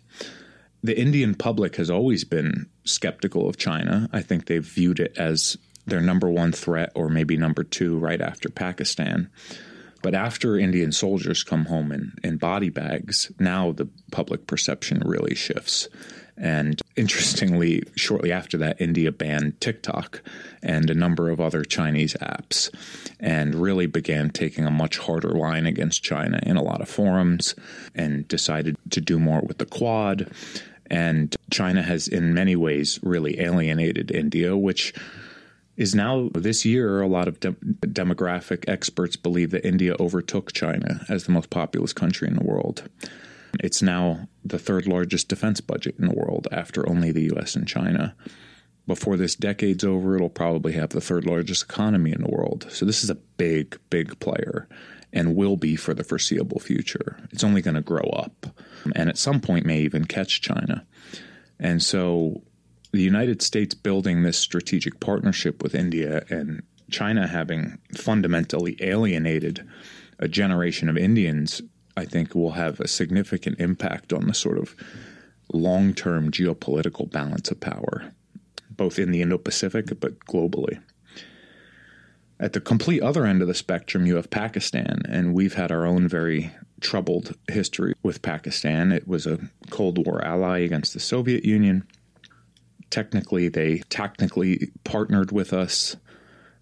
The 0.82 0.98
Indian 0.98 1.34
public 1.34 1.76
has 1.76 1.90
always 1.90 2.24
been 2.24 2.70
skeptical 2.84 3.48
of 3.48 3.58
China. 3.58 4.08
I 4.14 4.22
think 4.22 4.46
they've 4.46 4.64
viewed 4.64 4.98
it 4.98 5.12
as 5.18 5.58
their 5.90 6.00
number 6.00 6.30
one 6.30 6.52
threat, 6.52 6.92
or 6.94 7.08
maybe 7.08 7.36
number 7.36 7.62
two, 7.62 7.98
right 7.98 8.20
after 8.20 8.48
Pakistan. 8.48 9.28
But 10.02 10.14
after 10.14 10.58
Indian 10.58 10.92
soldiers 10.92 11.42
come 11.42 11.66
home 11.66 11.92
in, 11.92 12.12
in 12.24 12.38
body 12.38 12.70
bags, 12.70 13.30
now 13.38 13.72
the 13.72 13.88
public 14.10 14.46
perception 14.46 15.02
really 15.04 15.34
shifts. 15.34 15.88
And 16.38 16.80
interestingly, 16.96 17.82
shortly 17.96 18.32
after 18.32 18.56
that, 18.58 18.80
India 18.80 19.12
banned 19.12 19.60
TikTok 19.60 20.22
and 20.62 20.88
a 20.88 20.94
number 20.94 21.28
of 21.28 21.38
other 21.38 21.64
Chinese 21.64 22.14
apps 22.14 22.74
and 23.20 23.54
really 23.54 23.86
began 23.86 24.30
taking 24.30 24.64
a 24.64 24.70
much 24.70 24.96
harder 24.96 25.32
line 25.32 25.66
against 25.66 26.02
China 26.02 26.40
in 26.42 26.56
a 26.56 26.62
lot 26.62 26.80
of 26.80 26.88
forums 26.88 27.54
and 27.94 28.26
decided 28.26 28.76
to 28.88 29.02
do 29.02 29.18
more 29.18 29.42
with 29.42 29.58
the 29.58 29.66
Quad. 29.66 30.32
And 30.86 31.36
China 31.50 31.82
has, 31.82 32.08
in 32.08 32.32
many 32.32 32.56
ways, 32.56 32.98
really 33.02 33.38
alienated 33.38 34.10
India, 34.10 34.56
which 34.56 34.94
is 35.76 35.94
now 35.94 36.28
this 36.34 36.64
year 36.64 37.00
a 37.00 37.06
lot 37.06 37.28
of 37.28 37.40
de- 37.40 37.52
demographic 37.86 38.68
experts 38.68 39.16
believe 39.16 39.50
that 39.50 39.66
India 39.66 39.94
overtook 39.98 40.52
China 40.52 41.04
as 41.08 41.24
the 41.24 41.32
most 41.32 41.50
populous 41.50 41.92
country 41.92 42.28
in 42.28 42.36
the 42.36 42.44
world. 42.44 42.88
It's 43.58 43.82
now 43.82 44.28
the 44.44 44.58
third 44.58 44.86
largest 44.86 45.28
defense 45.28 45.60
budget 45.60 45.96
in 45.98 46.06
the 46.06 46.14
world 46.14 46.46
after 46.52 46.88
only 46.88 47.12
the 47.12 47.34
US 47.34 47.56
and 47.56 47.66
China. 47.66 48.14
Before 48.86 49.16
this 49.16 49.34
decade's 49.34 49.84
over, 49.84 50.16
it'll 50.16 50.28
probably 50.28 50.72
have 50.72 50.90
the 50.90 51.00
third 51.00 51.26
largest 51.26 51.64
economy 51.64 52.12
in 52.12 52.22
the 52.22 52.30
world. 52.30 52.66
So 52.70 52.84
this 52.84 53.04
is 53.04 53.10
a 53.10 53.14
big, 53.14 53.78
big 53.88 54.18
player 54.20 54.68
and 55.12 55.34
will 55.34 55.56
be 55.56 55.76
for 55.76 55.94
the 55.94 56.04
foreseeable 56.04 56.60
future. 56.60 57.16
It's 57.30 57.44
only 57.44 57.62
going 57.62 57.74
to 57.74 57.80
grow 57.80 58.08
up 58.12 58.46
and 58.94 59.08
at 59.08 59.18
some 59.18 59.40
point 59.40 59.66
may 59.66 59.80
even 59.80 60.04
catch 60.04 60.40
China. 60.40 60.86
And 61.58 61.82
so 61.82 62.42
the 62.92 63.02
United 63.02 63.42
States 63.42 63.74
building 63.74 64.22
this 64.22 64.38
strategic 64.38 65.00
partnership 65.00 65.62
with 65.62 65.74
India 65.74 66.24
and 66.28 66.62
China 66.90 67.26
having 67.26 67.78
fundamentally 67.96 68.76
alienated 68.80 69.66
a 70.18 70.28
generation 70.28 70.88
of 70.88 70.98
Indians, 70.98 71.62
I 71.96 72.04
think 72.04 72.34
will 72.34 72.52
have 72.52 72.80
a 72.80 72.88
significant 72.88 73.60
impact 73.60 74.12
on 74.12 74.26
the 74.26 74.34
sort 74.34 74.58
of 74.58 74.74
long 75.52 75.94
term 75.94 76.30
geopolitical 76.30 77.10
balance 77.10 77.50
of 77.50 77.60
power, 77.60 78.12
both 78.70 78.98
in 78.98 79.12
the 79.12 79.22
Indo 79.22 79.38
Pacific 79.38 80.00
but 80.00 80.18
globally. 80.26 80.80
At 82.40 82.54
the 82.54 82.60
complete 82.60 83.02
other 83.02 83.26
end 83.26 83.42
of 83.42 83.48
the 83.48 83.54
spectrum, 83.54 84.06
you 84.06 84.16
have 84.16 84.30
Pakistan, 84.30 85.02
and 85.08 85.34
we've 85.34 85.54
had 85.54 85.70
our 85.70 85.84
own 85.84 86.08
very 86.08 86.52
troubled 86.80 87.36
history 87.48 87.92
with 88.02 88.22
Pakistan. 88.22 88.92
It 88.92 89.06
was 89.06 89.26
a 89.26 89.38
Cold 89.68 90.04
War 90.06 90.24
ally 90.24 90.60
against 90.60 90.94
the 90.94 91.00
Soviet 91.00 91.44
Union 91.44 91.86
technically 92.90 93.48
they 93.48 93.78
technically 93.88 94.70
partnered 94.84 95.32
with 95.32 95.52
us 95.52 95.96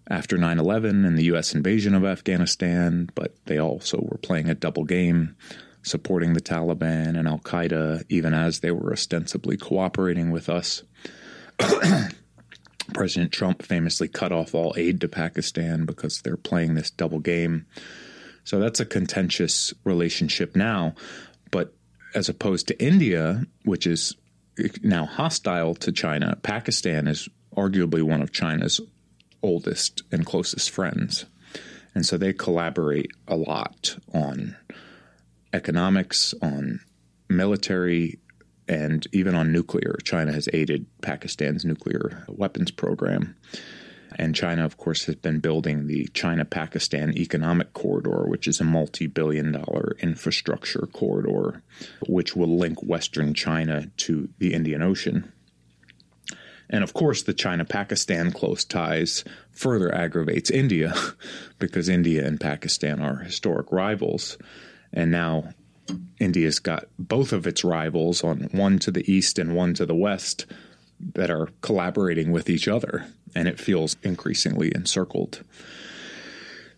after 0.09 0.37
9/11 0.37 1.05
and 1.05 1.17
the 1.17 1.25
US 1.25 1.53
invasion 1.53 1.93
of 1.93 2.05
Afghanistan, 2.05 3.09
but 3.15 3.35
they 3.45 3.59
also 3.59 3.99
were 4.01 4.17
playing 4.17 4.49
a 4.49 4.55
double 4.55 4.83
game 4.83 5.35
supporting 5.81 6.33
the 6.33 6.41
Taliban 6.41 7.17
and 7.17 7.27
Al 7.27 7.39
Qaeda 7.39 8.03
even 8.09 8.33
as 8.33 8.59
they 8.59 8.71
were 8.71 8.91
ostensibly 8.91 9.57
cooperating 9.57 10.31
with 10.31 10.49
us. 10.49 10.83
President 12.93 13.31
Trump 13.31 13.61
famously 13.61 14.07
cut 14.07 14.31
off 14.31 14.55
all 14.55 14.73
aid 14.77 14.99
to 15.01 15.07
Pakistan 15.07 15.85
because 15.85 16.21
they're 16.21 16.37
playing 16.37 16.73
this 16.73 16.89
double 16.89 17.19
game. 17.19 17.65
So 18.43 18.59
that's 18.59 18.79
a 18.79 18.85
contentious 18.85 19.73
relationship 19.83 20.55
now, 20.55 20.95
but 21.51 21.73
as 22.15 22.29
opposed 22.29 22.67
to 22.67 22.83
India, 22.83 23.45
which 23.63 23.85
is 23.85 24.15
now 24.83 25.05
hostile 25.05 25.75
to 25.75 25.91
China, 25.91 26.37
Pakistan 26.43 27.07
is 27.07 27.27
arguably 27.55 28.01
one 28.01 28.21
of 28.21 28.31
China's 28.31 28.79
oldest 29.41 30.03
and 30.11 30.25
closest 30.25 30.69
friends. 30.69 31.25
And 31.95 32.05
so 32.05 32.17
they 32.17 32.33
collaborate 32.33 33.11
a 33.27 33.35
lot 33.35 33.97
on 34.13 34.55
economics, 35.53 36.33
on 36.41 36.79
military, 37.29 38.19
and 38.67 39.07
even 39.11 39.33
on 39.35 39.51
nuclear. 39.51 39.97
China 40.03 40.31
has 40.31 40.47
aided 40.53 40.85
Pakistan's 41.01 41.65
nuclear 41.65 42.23
weapons 42.27 42.71
program. 42.71 43.35
And 44.19 44.35
China, 44.35 44.65
of 44.65 44.75
course, 44.75 45.05
has 45.05 45.15
been 45.15 45.39
building 45.39 45.87
the 45.87 46.09
China 46.13 46.43
Pakistan 46.43 47.17
Economic 47.17 47.71
Corridor, 47.71 48.25
which 48.27 48.49
is 48.49 48.59
a 48.59 48.65
multi 48.65 49.07
billion 49.07 49.53
dollar 49.53 49.95
infrastructure 49.99 50.89
corridor, 50.91 51.63
which 52.05 52.35
will 52.35 52.57
link 52.57 52.83
Western 52.83 53.33
China 53.33 53.89
to 53.95 54.27
the 54.37 54.53
Indian 54.53 54.81
Ocean. 54.81 55.31
And 56.69 56.83
of 56.83 56.93
course, 56.93 57.23
the 57.23 57.33
China 57.33 57.63
Pakistan 57.63 58.33
close 58.33 58.65
ties 58.65 59.23
further 59.51 59.95
aggravates 59.95 60.51
India 60.51 60.93
because 61.57 61.87
India 61.87 62.27
and 62.27 62.41
Pakistan 62.41 63.01
are 63.01 63.19
historic 63.19 63.71
rivals. 63.71 64.37
And 64.91 65.11
now 65.11 65.53
India's 66.19 66.59
got 66.59 66.89
both 66.99 67.31
of 67.31 67.47
its 67.47 67.63
rivals 67.63 68.21
on 68.21 68.49
one 68.51 68.79
to 68.79 68.91
the 68.91 69.09
east 69.09 69.39
and 69.39 69.55
one 69.55 69.73
to 69.75 69.85
the 69.85 69.95
west 69.95 70.45
that 71.13 71.29
are 71.29 71.49
collaborating 71.61 72.31
with 72.31 72.49
each 72.49 72.67
other, 72.67 73.05
and 73.35 73.47
it 73.47 73.59
feels 73.59 73.95
increasingly 74.03 74.71
encircled. 74.73 75.43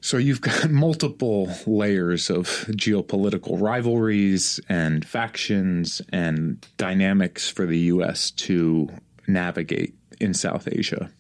So 0.02 0.18
you've 0.18 0.42
got 0.42 0.70
multiple 0.72 1.50
layers 1.66 2.30
of 2.30 2.48
geopolitical 2.72 3.62
rivalries 3.62 4.60
and 4.68 5.06
factions 5.06 6.02
and 6.12 6.66
dynamics 6.78 7.50
for 7.50 7.66
the 7.66 7.80
U.S. 7.80 8.32
to 8.32 8.90
navigate 9.28 9.94
in 10.20 10.34
South 10.34 10.68
Asia. 10.72 11.12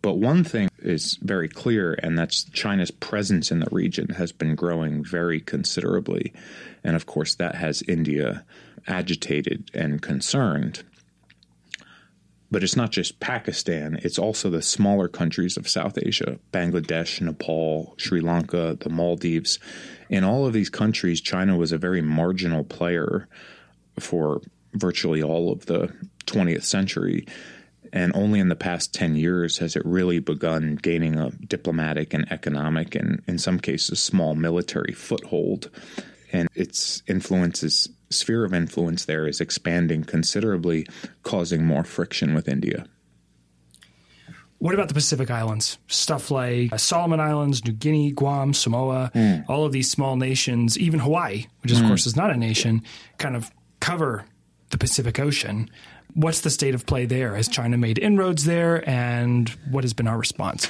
But 0.00 0.14
one 0.14 0.44
thing 0.44 0.68
is 0.78 1.18
very 1.22 1.48
clear, 1.48 1.94
and 2.02 2.16
that's 2.16 2.44
China's 2.44 2.90
presence 2.90 3.50
in 3.50 3.58
the 3.60 3.68
region 3.72 4.10
has 4.10 4.30
been 4.30 4.54
growing 4.54 5.02
very 5.04 5.40
considerably. 5.40 6.32
And 6.84 6.94
of 6.94 7.06
course, 7.06 7.34
that 7.34 7.56
has 7.56 7.82
India 7.88 8.44
agitated 8.86 9.70
and 9.74 10.00
concerned. 10.00 10.84
But 12.50 12.62
it's 12.62 12.76
not 12.76 12.92
just 12.92 13.20
Pakistan, 13.20 14.00
it's 14.02 14.18
also 14.18 14.48
the 14.48 14.62
smaller 14.62 15.06
countries 15.06 15.56
of 15.56 15.68
South 15.68 15.98
Asia 15.98 16.38
Bangladesh, 16.50 17.20
Nepal, 17.20 17.94
Sri 17.98 18.20
Lanka, 18.20 18.76
the 18.80 18.88
Maldives. 18.88 19.58
In 20.08 20.24
all 20.24 20.46
of 20.46 20.54
these 20.54 20.70
countries, 20.70 21.20
China 21.20 21.56
was 21.56 21.72
a 21.72 21.78
very 21.78 22.00
marginal 22.00 22.64
player 22.64 23.28
for 23.98 24.40
virtually 24.72 25.22
all 25.22 25.52
of 25.52 25.66
the 25.66 25.92
20th 26.26 26.64
century. 26.64 27.26
And 27.92 28.12
only 28.14 28.40
in 28.40 28.48
the 28.48 28.56
past 28.56 28.94
10 28.94 29.16
years 29.16 29.58
has 29.58 29.76
it 29.76 29.84
really 29.84 30.18
begun 30.18 30.76
gaining 30.76 31.16
a 31.16 31.30
diplomatic 31.30 32.12
and 32.12 32.30
economic, 32.30 32.94
and 32.94 33.22
in 33.26 33.38
some 33.38 33.58
cases, 33.58 34.00
small 34.00 34.34
military 34.34 34.92
foothold. 34.92 35.70
And 36.32 36.48
its 36.54 37.02
influence 37.06 37.62
is 37.62 37.88
sphere 38.10 38.44
of 38.44 38.54
influence 38.54 39.04
there 39.04 39.26
is 39.26 39.40
expanding 39.40 40.04
considerably, 40.04 40.86
causing 41.22 41.64
more 41.64 41.84
friction 41.84 42.34
with 42.34 42.48
India. 42.48 42.86
What 44.58 44.74
about 44.74 44.88
the 44.88 44.94
Pacific 44.94 45.30
Islands? 45.30 45.78
Stuff 45.86 46.32
like 46.32 46.76
Solomon 46.80 47.20
Islands, 47.20 47.64
New 47.64 47.72
Guinea, 47.72 48.10
Guam, 48.10 48.52
Samoa, 48.52 49.12
mm. 49.14 49.44
all 49.48 49.64
of 49.64 49.72
these 49.72 49.88
small 49.88 50.16
nations, 50.16 50.76
even 50.76 50.98
Hawaii, 50.98 51.46
which 51.62 51.70
of 51.70 51.78
mm. 51.78 51.86
course 51.86 52.06
is 52.06 52.16
not 52.16 52.30
a 52.30 52.36
nation, 52.36 52.82
kind 53.18 53.36
of 53.36 53.52
cover 53.78 54.24
the 54.70 54.78
Pacific 54.78 55.20
Ocean. 55.20 55.70
What's 56.14 56.40
the 56.40 56.50
state 56.50 56.74
of 56.74 56.86
play 56.86 57.06
there? 57.06 57.36
Has 57.36 57.46
China 57.46 57.78
made 57.78 57.98
inroads 57.98 58.46
there, 58.46 58.88
and 58.88 59.48
what 59.70 59.84
has 59.84 59.92
been 59.92 60.08
our 60.08 60.18
response? 60.18 60.68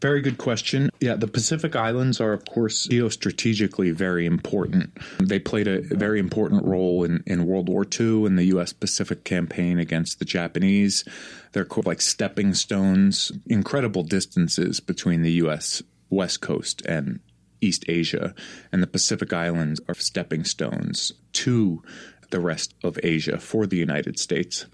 Very 0.00 0.20
good 0.20 0.36
question. 0.36 0.90
Yeah, 1.00 1.14
the 1.14 1.26
Pacific 1.26 1.74
Islands 1.74 2.20
are, 2.20 2.32
of 2.32 2.44
course, 2.44 2.86
geostrategically 2.86 3.94
very 3.94 4.26
important. 4.26 4.96
They 5.18 5.38
played 5.38 5.66
a 5.66 5.80
very 5.80 6.18
important 6.20 6.64
role 6.64 7.02
in, 7.04 7.22
in 7.26 7.46
World 7.46 7.68
War 7.68 7.86
II 7.98 8.26
in 8.26 8.36
the 8.36 8.44
U.S. 8.44 8.74
Pacific 8.74 9.24
campaign 9.24 9.78
against 9.78 10.18
the 10.18 10.26
Japanese. 10.26 11.04
They're 11.52 11.66
like 11.84 12.02
stepping 12.02 12.52
stones, 12.52 13.32
incredible 13.46 14.02
distances 14.02 14.80
between 14.80 15.22
the 15.22 15.32
U.S. 15.32 15.82
West 16.10 16.42
Coast 16.42 16.82
and 16.84 17.20
East 17.62 17.84
Asia. 17.88 18.34
And 18.70 18.82
the 18.82 18.86
Pacific 18.86 19.32
Islands 19.32 19.80
are 19.88 19.94
stepping 19.94 20.44
stones 20.44 21.12
to 21.32 21.82
the 22.30 22.40
rest 22.40 22.74
of 22.84 22.98
Asia 23.02 23.38
for 23.38 23.66
the 23.66 23.78
United 23.78 24.18
States. 24.18 24.66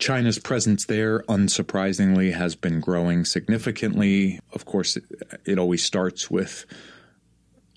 China's 0.00 0.38
presence 0.38 0.86
there, 0.86 1.20
unsurprisingly, 1.24 2.32
has 2.32 2.56
been 2.56 2.80
growing 2.80 3.24
significantly. 3.24 4.40
Of 4.52 4.64
course, 4.64 4.98
it, 5.44 5.58
always 5.58 5.84
starts 5.84 6.30
with 6.30 6.64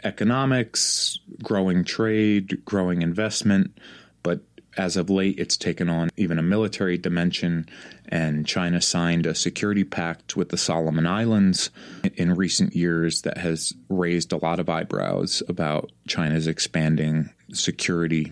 economics, 0.06 1.20
growing 1.44 1.84
trade, 1.84 2.64
growing 2.64 3.02
investment, 3.02 3.78
but 4.24 4.42
as 4.78 4.98
of 4.98 5.10
late, 5.10 5.38
it's 5.38 5.58
taken 5.58 5.90
on 5.90 6.10
even 6.18 6.40
a 6.40 6.44
military 6.44 6.98
dimension, 6.98 7.68
and 8.08 8.48
China 8.48 8.82
signed 8.82 9.26
a 9.26 9.36
security 9.36 9.84
pact 9.84 10.36
with 10.36 10.50
the 10.50 10.58
Solomon 10.58 11.06
Islands 11.06 11.70
in 12.16 12.36
recent 12.36 12.74
years 12.74 13.22
that 13.22 13.38
has 13.38 13.74
raised 13.90 14.32
a 14.32 14.38
lot 14.38 14.60
of 14.60 14.70
eyebrows 14.70 15.44
about 15.48 15.92
China's 16.08 16.48
expanding 16.48 17.30
security 17.52 18.32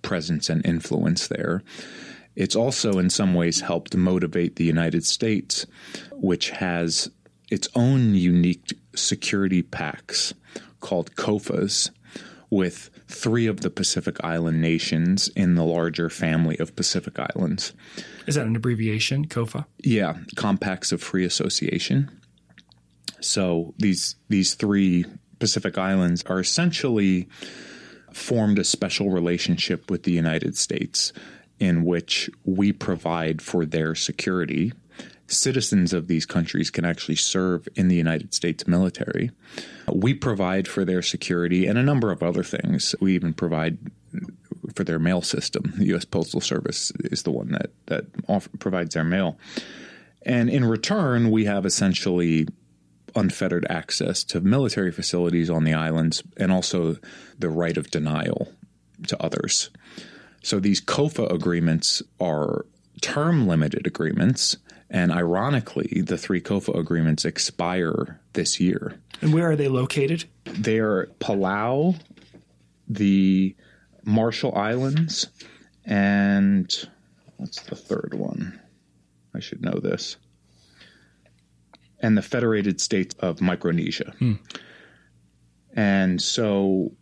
presence 0.00 0.48
and 0.48 0.64
influence 0.64 1.26
there. 1.26 1.62
It's 2.34 2.56
also, 2.56 2.98
in 2.98 3.10
some 3.10 3.34
ways, 3.34 3.60
helped 3.60 3.96
motivate 3.96 4.56
the 4.56 4.64
United 4.64 5.04
States, 5.04 5.66
which 6.12 6.50
has 6.50 7.10
its 7.50 7.68
own 7.74 8.14
unique 8.14 8.78
security 8.94 9.62
pacts 9.62 10.32
called 10.80 11.14
COFAs 11.16 11.90
with 12.50 12.90
three 13.08 13.46
of 13.46 13.60
the 13.60 13.70
Pacific 13.70 14.16
Island 14.22 14.60
nations 14.60 15.28
in 15.28 15.54
the 15.54 15.64
larger 15.64 16.10
family 16.10 16.58
of 16.58 16.76
Pacific 16.76 17.18
Islands. 17.18 17.72
Is 18.26 18.34
that 18.34 18.46
an 18.46 18.56
abbreviation, 18.56 19.26
COFA? 19.26 19.66
Yeah, 19.78 20.18
Compacts 20.36 20.92
of 20.92 21.02
Free 21.02 21.24
Association. 21.24 22.10
So 23.20 23.74
these 23.78 24.16
these 24.28 24.54
three 24.54 25.06
Pacific 25.38 25.78
Islands 25.78 26.22
are 26.26 26.40
essentially 26.40 27.28
formed 28.12 28.58
a 28.58 28.64
special 28.64 29.10
relationship 29.10 29.90
with 29.90 30.02
the 30.02 30.12
United 30.12 30.56
States 30.56 31.12
in 31.62 31.84
which 31.84 32.28
we 32.44 32.72
provide 32.72 33.40
for 33.40 33.64
their 33.64 33.94
security. 33.94 34.72
Citizens 35.28 35.92
of 35.92 36.08
these 36.08 36.26
countries 36.26 36.72
can 36.72 36.84
actually 36.84 37.14
serve 37.14 37.68
in 37.76 37.86
the 37.86 37.94
United 37.94 38.34
States 38.34 38.66
military. 38.66 39.30
We 39.86 40.12
provide 40.12 40.66
for 40.66 40.84
their 40.84 41.02
security 41.02 41.68
and 41.68 41.78
a 41.78 41.82
number 41.84 42.10
of 42.10 42.20
other 42.20 42.42
things. 42.42 42.96
We 43.00 43.14
even 43.14 43.32
provide 43.32 43.78
for 44.74 44.82
their 44.82 44.98
mail 44.98 45.22
system. 45.22 45.72
The 45.76 45.86
U.S. 45.86 46.04
Postal 46.04 46.40
Service 46.40 46.90
is 47.04 47.22
the 47.22 47.30
one 47.30 47.52
that 47.52 47.70
that 47.86 48.06
provides 48.58 48.94
their 48.94 49.04
mail, 49.04 49.38
and 50.22 50.50
in 50.50 50.64
return, 50.64 51.30
we 51.30 51.44
have 51.44 51.64
essentially 51.64 52.48
unfettered 53.14 53.66
access 53.70 54.24
to 54.24 54.40
military 54.40 54.90
facilities 54.90 55.48
on 55.48 55.62
the 55.62 55.74
islands 55.74 56.24
and 56.36 56.50
also 56.50 56.96
the 57.38 57.50
right 57.50 57.76
of 57.76 57.88
denial 57.90 58.52
to 59.06 59.22
others. 59.22 59.70
So 60.42 60.60
these 60.60 60.80
COFA 60.80 61.32
agreements 61.32 62.02
are 62.20 62.66
term 63.00 63.46
limited 63.46 63.86
agreements. 63.86 64.56
And 64.90 65.10
ironically, 65.10 66.02
the 66.04 66.18
three 66.18 66.40
COFA 66.40 66.72
agreements 66.72 67.24
expire 67.24 68.20
this 68.34 68.60
year. 68.60 69.00
And 69.20 69.32
where 69.32 69.50
are 69.50 69.56
they 69.56 69.68
located? 69.68 70.24
They're 70.44 71.06
Palau, 71.20 71.98
the 72.88 73.56
Marshall 74.04 74.54
Islands, 74.54 75.28
and 75.84 76.70
what's 77.36 77.62
the 77.62 77.76
third 77.76 78.14
one? 78.14 78.60
I 79.34 79.40
should 79.40 79.62
know 79.62 79.78
this. 79.80 80.16
And 82.00 82.18
the 82.18 82.22
Federated 82.22 82.80
States 82.80 83.14
of 83.20 83.40
Micronesia. 83.40 84.12
Hmm. 84.18 84.34
And 85.74 86.20
so 86.20 86.92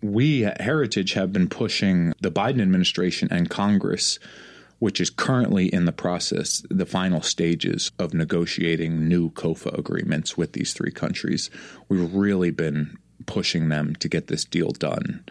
we 0.00 0.44
at 0.44 0.60
Heritage 0.60 1.14
have 1.14 1.32
been 1.32 1.48
pushing 1.48 2.12
the 2.20 2.30
Biden 2.30 2.60
administration 2.60 3.28
and 3.30 3.50
Congress, 3.50 4.18
which 4.78 5.00
is 5.00 5.10
currently 5.10 5.66
in 5.66 5.84
the 5.86 5.92
process, 5.92 6.64
the 6.70 6.86
final 6.86 7.20
stages 7.20 7.90
of 7.98 8.14
negotiating 8.14 9.08
new 9.08 9.30
COFA 9.30 9.76
agreements 9.76 10.36
with 10.36 10.52
these 10.52 10.72
three 10.72 10.92
countries. 10.92 11.50
We've 11.88 12.14
really 12.14 12.50
been 12.50 12.96
pushing 13.26 13.68
them 13.68 13.96
to 13.96 14.08
get 14.08 14.28
this 14.28 14.44
deal 14.44 14.70
done. 14.70 15.24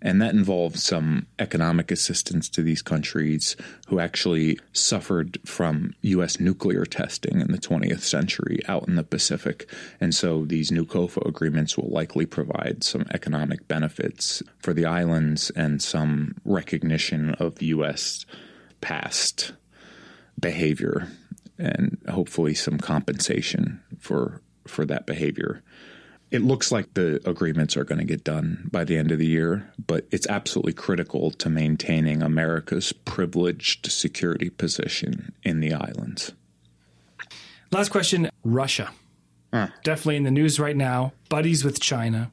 And 0.00 0.22
that 0.22 0.34
involves 0.34 0.82
some 0.82 1.26
economic 1.38 1.90
assistance 1.90 2.48
to 2.50 2.62
these 2.62 2.82
countries 2.82 3.56
who 3.88 3.98
actually 3.98 4.58
suffered 4.72 5.38
from 5.44 5.94
U.S. 6.02 6.38
nuclear 6.38 6.84
testing 6.84 7.40
in 7.40 7.50
the 7.50 7.58
20th 7.58 8.00
century 8.00 8.60
out 8.68 8.86
in 8.86 8.94
the 8.94 9.02
Pacific. 9.02 9.68
And 10.00 10.14
so 10.14 10.44
these 10.44 10.70
new 10.70 10.86
COFA 10.86 11.26
agreements 11.26 11.76
will 11.76 11.90
likely 11.90 12.26
provide 12.26 12.84
some 12.84 13.06
economic 13.12 13.66
benefits 13.66 14.42
for 14.58 14.72
the 14.72 14.84
islands 14.84 15.50
and 15.50 15.82
some 15.82 16.36
recognition 16.44 17.34
of 17.34 17.60
U.S. 17.60 18.24
past 18.80 19.52
behavior 20.38 21.08
and 21.58 21.98
hopefully 22.08 22.54
some 22.54 22.78
compensation 22.78 23.82
for 23.98 24.40
for 24.66 24.84
that 24.84 25.06
behavior 25.06 25.62
it 26.30 26.42
looks 26.42 26.70
like 26.70 26.94
the 26.94 27.20
agreements 27.28 27.76
are 27.76 27.84
going 27.84 27.98
to 27.98 28.04
get 28.04 28.24
done 28.24 28.68
by 28.70 28.84
the 28.84 28.96
end 28.96 29.10
of 29.10 29.18
the 29.18 29.26
year, 29.26 29.72
but 29.86 30.06
it's 30.10 30.26
absolutely 30.26 30.74
critical 30.74 31.30
to 31.32 31.48
maintaining 31.48 32.22
America's 32.22 32.92
privileged 32.92 33.90
security 33.90 34.50
position 34.50 35.32
in 35.42 35.60
the 35.60 35.72
islands. 35.72 36.32
Last 37.70 37.90
question 37.90 38.30
Russia. 38.44 38.90
Uh. 39.52 39.68
Definitely 39.82 40.16
in 40.16 40.24
the 40.24 40.30
news 40.30 40.60
right 40.60 40.76
now, 40.76 41.12
buddies 41.28 41.64
with 41.64 41.80
China. 41.80 42.30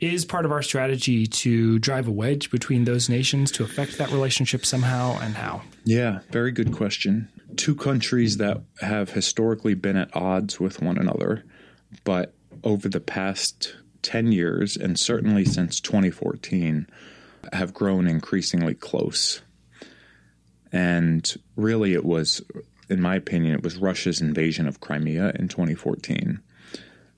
Is 0.00 0.24
part 0.24 0.44
of 0.44 0.50
our 0.50 0.62
strategy 0.62 1.26
to 1.26 1.78
drive 1.78 2.08
a 2.08 2.10
wedge 2.10 2.50
between 2.50 2.84
those 2.84 3.08
nations 3.08 3.50
to 3.52 3.64
affect 3.64 3.96
that 3.98 4.10
relationship 4.10 4.66
somehow 4.66 5.18
and 5.20 5.34
how? 5.36 5.62
Yeah, 5.84 6.18
very 6.30 6.50
good 6.50 6.72
question. 6.72 7.28
Two 7.56 7.76
countries 7.76 8.36
that 8.38 8.60
have 8.80 9.10
historically 9.10 9.74
been 9.74 9.96
at 9.96 10.14
odds 10.14 10.58
with 10.58 10.82
one 10.82 10.98
another, 10.98 11.44
but 12.02 12.34
over 12.62 12.88
the 12.88 13.00
past 13.00 13.74
10 14.02 14.32
years, 14.32 14.76
and 14.76 14.98
certainly 14.98 15.44
since 15.44 15.80
2014, 15.80 16.86
have 17.52 17.74
grown 17.74 18.06
increasingly 18.06 18.74
close. 18.74 19.42
And 20.72 21.34
really, 21.56 21.92
it 21.92 22.04
was, 22.04 22.42
in 22.88 23.00
my 23.00 23.16
opinion, 23.16 23.54
it 23.54 23.62
was 23.62 23.76
Russia's 23.76 24.20
invasion 24.20 24.66
of 24.66 24.80
Crimea 24.80 25.32
in 25.38 25.48
2014 25.48 26.40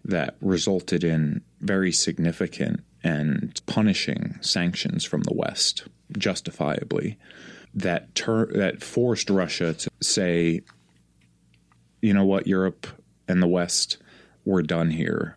that 0.05 0.37
resulted 0.41 1.03
in 1.03 1.43
very 1.61 1.91
significant 1.91 2.85
and 3.03 3.61
punishing 3.67 4.39
sanctions 4.41 5.05
from 5.05 5.23
the 5.23 5.35
West, 5.35 5.85
justifiably, 6.17 7.19
that 7.75 8.15
ter- 8.15 8.53
that 8.53 8.83
forced 8.83 9.31
Russia 9.31 9.75
to 9.75 9.91
say, 10.01 10.63
you 12.01 12.15
know 12.15 12.25
what, 12.25 12.47
Europe 12.47 12.87
and 13.29 13.43
the 13.43 13.49
West, 13.49 13.99
we're 14.47 14.63
done 14.63 14.91
here. 14.91 15.37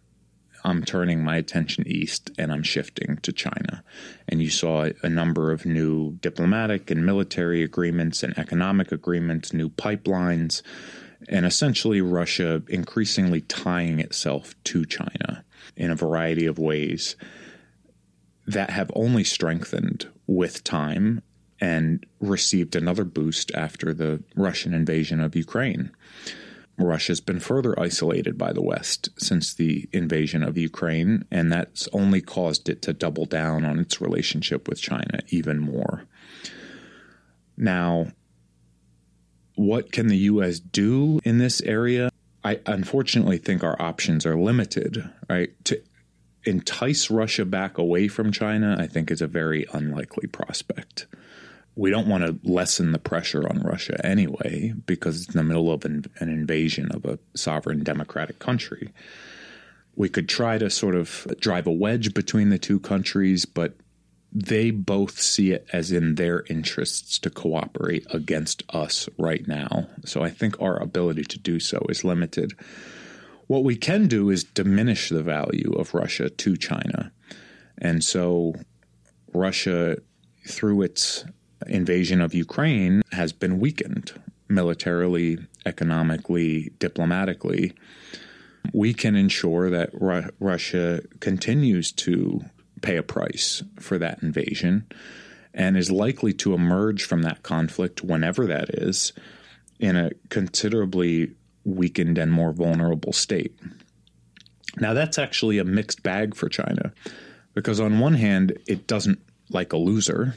I'm 0.64 0.84
turning 0.84 1.24
my 1.24 1.38
attention 1.38 1.88
east 1.88 2.32
and 2.38 2.52
I'm 2.52 2.64
shifting 2.64 3.18
to 3.24 3.34
China. 3.34 3.84
And 4.28 4.42
you 4.42 4.50
saw 4.50 4.90
a 5.04 5.10
number 5.10 5.52
of 5.52 5.66
new 5.66 6.18
diplomatic 6.22 6.92
and 6.92 7.06
military 7.06 7.64
agreements 7.64 8.24
and 8.24 8.38
economic 8.38 8.92
agreements, 8.92 9.52
new 9.52 9.70
pipelines, 9.70 10.62
and 11.28 11.46
essentially 11.46 12.02
Russia 12.02 12.62
increasingly 12.70 13.42
tying 13.42 14.00
itself 14.00 14.54
to 14.66 14.86
China 14.86 15.44
in 15.76 15.92
a 15.92 15.96
variety 15.96 16.46
of 16.46 16.60
ways 16.60 17.16
that 18.46 18.70
have 18.70 18.92
only 18.96 19.24
strengthened 19.24 20.08
with 20.28 20.64
time 20.64 21.22
and 21.62 22.06
received 22.20 22.76
another 22.76 23.04
boost 23.04 23.52
after 23.54 23.94
the 23.94 24.24
Russian 24.36 24.74
invasion 24.74 25.20
of 25.20 25.36
Ukraine. 25.36 25.92
Russia's 26.80 27.20
been 27.20 27.40
further 27.40 27.78
isolated 27.80 28.38
by 28.38 28.54
the 28.54 28.62
West 28.62 29.10
since 29.18 29.54
the 29.54 29.90
invasion 29.92 30.44
of 30.44 30.58
Ukraine, 30.58 31.26
and 31.30 31.52
that's 31.52 31.88
only 31.94 32.22
caused 32.22 32.70
it 32.70 32.82
to 32.84 32.94
double 32.94 33.26
down 33.26 33.66
on 33.66 33.80
its 33.80 34.02
relationship 34.02 34.68
with 34.68 34.82
China 34.82 35.20
even 35.30 35.60
more. 35.60 36.06
Now, 37.58 38.08
what 39.56 39.92
can 39.92 40.08
the 40.08 40.18
U.S. 40.18 40.60
do 40.60 41.20
in 41.26 41.38
this 41.38 41.62
area? 41.62 42.10
I 42.44 42.62
unfortunately 42.66 43.38
think 43.38 43.64
our 43.64 43.80
options 43.82 44.26
are 44.26 44.38
limited, 44.38 45.10
right? 45.30 45.52
To 45.66 45.82
entice 46.46 47.12
Russia 47.12 47.44
back 47.44 47.78
away 47.78 48.08
from 48.08 48.32
China, 48.32 48.78
I 48.80 48.88
think 48.88 49.12
is 49.12 49.22
a 49.22 49.28
very 49.28 49.66
unlikely 49.74 50.28
prospect. 50.28 51.08
We 51.76 51.90
don't 51.90 52.08
want 52.08 52.24
to 52.24 52.40
lessen 52.50 52.92
the 52.92 53.00
pressure 53.00 53.48
on 53.48 53.62
Russia 53.62 54.06
anyway 54.06 54.74
because 54.86 55.22
it's 55.22 55.34
in 55.34 55.38
the 55.38 55.44
middle 55.44 55.72
of 55.72 55.86
an, 55.86 56.06
an, 56.20 56.30
invasion 56.30 56.92
of 56.92 57.06
a 57.06 57.20
sovereign 57.36 57.84
democratic 57.84 58.40
country. 58.40 58.90
We 59.96 60.10
could 60.10 60.28
try 60.28 60.58
to 60.58 60.70
sort 60.70 60.96
of 60.96 61.28
drive 61.40 61.68
a 61.68 61.72
wedge 61.72 62.14
between 62.14 62.50
the 62.50 62.58
two 62.58 62.80
countries, 62.80 63.46
but 63.46 63.76
they 64.32 64.72
both 64.72 65.20
see 65.20 65.52
it 65.52 65.68
as 65.74 65.92
in 65.92 66.16
their 66.16 66.44
interests 66.50 67.18
to 67.20 67.30
cooperate 67.30 68.06
against 68.14 68.64
us 68.70 69.10
right 69.18 69.48
now. 69.48 69.88
So 70.06 70.22
I 70.22 70.30
think 70.30 70.62
our 70.62 70.82
ability 70.82 71.24
to 71.24 71.40
do 71.40 71.60
so 71.60 71.80
is 71.90 72.04
limited. 72.04 72.54
What 73.48 73.64
we 73.64 73.76
can 73.76 74.08
do 74.08 74.30
is 74.30 74.44
diminish 74.44 75.10
the 75.10 75.24
value 75.24 75.74
of 75.74 75.94
Russia 75.94 76.30
to 76.30 76.58
China. 76.58 77.12
And 77.80 78.04
so 78.04 78.54
Russia, 79.34 79.98
through 80.48 80.84
its 80.84 81.26
invasion 81.68 82.22
of 82.22 82.34
Ukraine 82.34 83.02
has 83.12 83.34
been 83.34 83.60
weakened 83.60 84.14
militarily, 84.48 85.38
economically, 85.66 86.72
diplomatically. 86.80 87.74
We 88.74 88.94
can 88.94 89.16
ensure 89.16 89.70
that 89.70 89.90
Ru- 89.94 90.30
Russia 90.40 91.02
continues 91.20 91.92
to 91.94 92.42
pay 92.82 92.98
a 92.98 93.04
price 93.04 93.64
for 93.80 93.98
that 93.98 94.24
invasion 94.24 94.88
and 95.54 95.78
is 95.78 95.92
likely 95.92 96.34
to 96.34 96.54
emerge 96.54 97.04
from 97.04 97.24
that 97.24 97.44
conflict, 97.44 98.04
whenever 98.04 98.46
that 98.48 98.70
is, 98.70 99.14
in 99.80 99.96
a 99.96 100.12
considerably 100.30 101.36
weakened 101.64 102.18
and 102.18 102.32
more 102.32 102.54
vulnerable 102.54 103.14
state. 103.14 103.58
Now, 104.78 104.94
that's 104.94 105.18
actually 105.18 105.58
a 105.58 105.64
mixed 105.64 106.04
bag 106.04 106.36
for 106.36 106.48
China 106.50 106.94
because, 107.54 107.80
on 107.80 108.00
one 108.00 108.14
hand, 108.14 108.58
it 108.68 108.88
doesn't 108.88 109.20
like 109.50 109.74
a 109.74 109.78
loser 109.78 110.36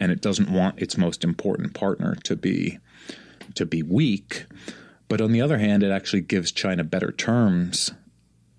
and 0.00 0.10
it 0.12 0.20
doesn't 0.20 0.50
want 0.50 0.80
its 0.80 0.96
most 0.96 1.24
important 1.24 1.74
partner 1.74 2.16
to 2.24 2.36
be 2.36 2.78
to 3.54 3.66
be 3.66 3.82
weak. 3.82 4.46
But 5.08 5.20
on 5.20 5.32
the 5.32 5.40
other 5.40 5.58
hand, 5.58 5.82
it 5.82 5.90
actually 5.90 6.22
gives 6.22 6.50
China 6.50 6.82
better 6.82 7.12
terms 7.12 7.92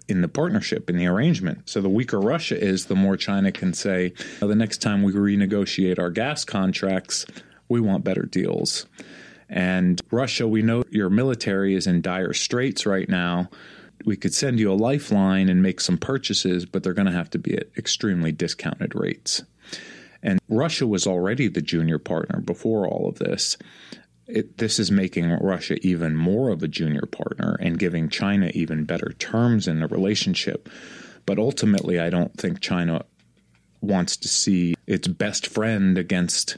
in 0.07 0.21
the 0.21 0.27
partnership, 0.27 0.89
in 0.89 0.97
the 0.97 1.07
arrangement. 1.07 1.67
So 1.67 1.81
the 1.81 1.89
weaker 1.89 2.19
Russia 2.19 2.61
is, 2.61 2.85
the 2.85 2.95
more 2.95 3.17
China 3.17 3.51
can 3.51 3.73
say, 3.73 4.13
the 4.39 4.55
next 4.55 4.81
time 4.81 5.01
we 5.01 5.13
renegotiate 5.13 5.97
our 5.97 6.11
gas 6.11 6.45
contracts, 6.45 7.25
we 7.67 7.81
want 7.81 8.03
better 8.03 8.23
deals. 8.23 8.85
And 9.49 9.99
Russia, 10.11 10.47
we 10.47 10.61
know 10.61 10.83
your 10.89 11.09
military 11.09 11.75
is 11.75 11.87
in 11.87 12.01
dire 12.01 12.33
straits 12.33 12.85
right 12.85 13.09
now. 13.09 13.49
We 14.05 14.15
could 14.15 14.33
send 14.33 14.59
you 14.59 14.71
a 14.71 14.75
lifeline 14.75 15.49
and 15.49 15.63
make 15.63 15.79
some 15.79 15.97
purchases, 15.97 16.65
but 16.65 16.83
they're 16.83 16.93
going 16.93 17.07
to 17.07 17.11
have 17.11 17.29
to 17.31 17.39
be 17.39 17.55
at 17.55 17.69
extremely 17.77 18.31
discounted 18.31 18.93
rates. 18.93 19.43
And 20.25 20.41
Russia 20.49 20.87
was 20.87 21.05
already 21.05 21.47
the 21.47 21.61
junior 21.61 21.99
partner 21.99 22.41
before 22.41 22.87
all 22.87 23.07
of 23.07 23.19
this. 23.19 23.57
It, 24.27 24.57
this 24.57 24.79
is 24.79 24.89
making 24.89 25.29
Russia 25.29 25.77
even 25.85 26.15
more 26.15 26.49
of 26.49 26.63
a 26.63 26.67
junior 26.67 27.05
partner 27.05 27.55
and 27.59 27.77
giving 27.77 28.09
China 28.09 28.49
even 28.55 28.85
better 28.85 29.13
terms 29.19 29.67
in 29.67 29.79
the 29.79 29.87
relationship. 29.87 30.67
But 31.27 31.37
ultimately, 31.37 31.99
I 31.99 32.09
don't 32.09 32.35
think 32.35 32.59
China 32.59 33.05
wants 33.81 34.17
to 34.17 34.27
see 34.27 34.73
its 34.87 35.07
best 35.07 35.45
friend 35.45 35.95
against 35.95 36.57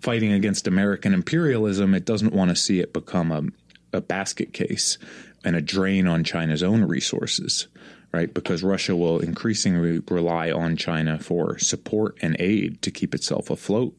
fighting 0.00 0.32
against 0.32 0.66
American 0.66 1.14
imperialism. 1.14 1.94
It 1.94 2.04
doesn't 2.04 2.34
want 2.34 2.50
to 2.50 2.56
see 2.56 2.80
it 2.80 2.92
become 2.92 3.30
a, 3.30 3.96
a 3.96 4.00
basket 4.00 4.52
case 4.52 4.98
and 5.44 5.54
a 5.54 5.62
drain 5.62 6.08
on 6.08 6.24
China's 6.24 6.64
own 6.64 6.84
resources 6.84 7.68
right? 8.14 8.32
Because 8.32 8.62
Russia 8.62 8.94
will 8.94 9.18
increasingly 9.18 9.98
rely 10.08 10.52
on 10.52 10.76
China 10.76 11.18
for 11.18 11.58
support 11.58 12.16
and 12.22 12.36
aid 12.38 12.80
to 12.82 12.92
keep 12.92 13.12
itself 13.12 13.50
afloat. 13.50 13.92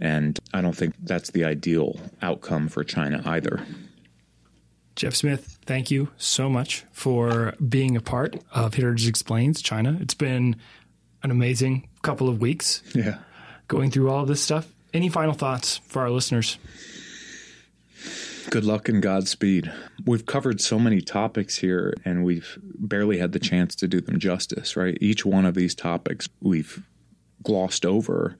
And 0.00 0.38
I 0.54 0.60
don't 0.60 0.76
think 0.76 0.94
that's 1.02 1.32
the 1.32 1.44
ideal 1.44 1.98
outcome 2.22 2.68
for 2.68 2.84
China 2.84 3.22
either. 3.26 3.66
Jeff 4.94 5.16
Smith, 5.16 5.58
thank 5.66 5.90
you 5.90 6.08
so 6.16 6.48
much 6.48 6.84
for 6.92 7.54
being 7.68 7.96
a 7.96 8.00
part 8.00 8.36
of 8.52 8.74
Heritage 8.74 9.08
Explains 9.08 9.60
China. 9.60 9.98
It's 10.00 10.14
been 10.14 10.54
an 11.24 11.32
amazing 11.32 11.88
couple 12.02 12.28
of 12.28 12.40
weeks. 12.40 12.80
Yeah. 12.94 13.18
Going 13.66 13.90
through 13.90 14.08
all 14.08 14.22
of 14.22 14.28
this 14.28 14.40
stuff. 14.40 14.72
Any 14.94 15.08
final 15.08 15.34
thoughts 15.34 15.78
for 15.78 16.02
our 16.02 16.10
listeners? 16.10 16.58
Good 18.50 18.64
luck 18.64 18.88
and 18.88 19.02
Godspeed. 19.02 19.72
We've 20.04 20.24
covered 20.24 20.60
so 20.60 20.78
many 20.78 21.00
topics 21.00 21.56
here 21.56 21.94
and 22.04 22.24
we've 22.24 22.58
barely 22.62 23.18
had 23.18 23.32
the 23.32 23.40
chance 23.40 23.74
to 23.76 23.88
do 23.88 24.00
them 24.00 24.20
justice, 24.20 24.76
right? 24.76 24.96
Each 25.00 25.26
one 25.26 25.44
of 25.44 25.54
these 25.54 25.74
topics 25.74 26.28
we've 26.40 26.86
glossed 27.42 27.84
over 27.84 28.36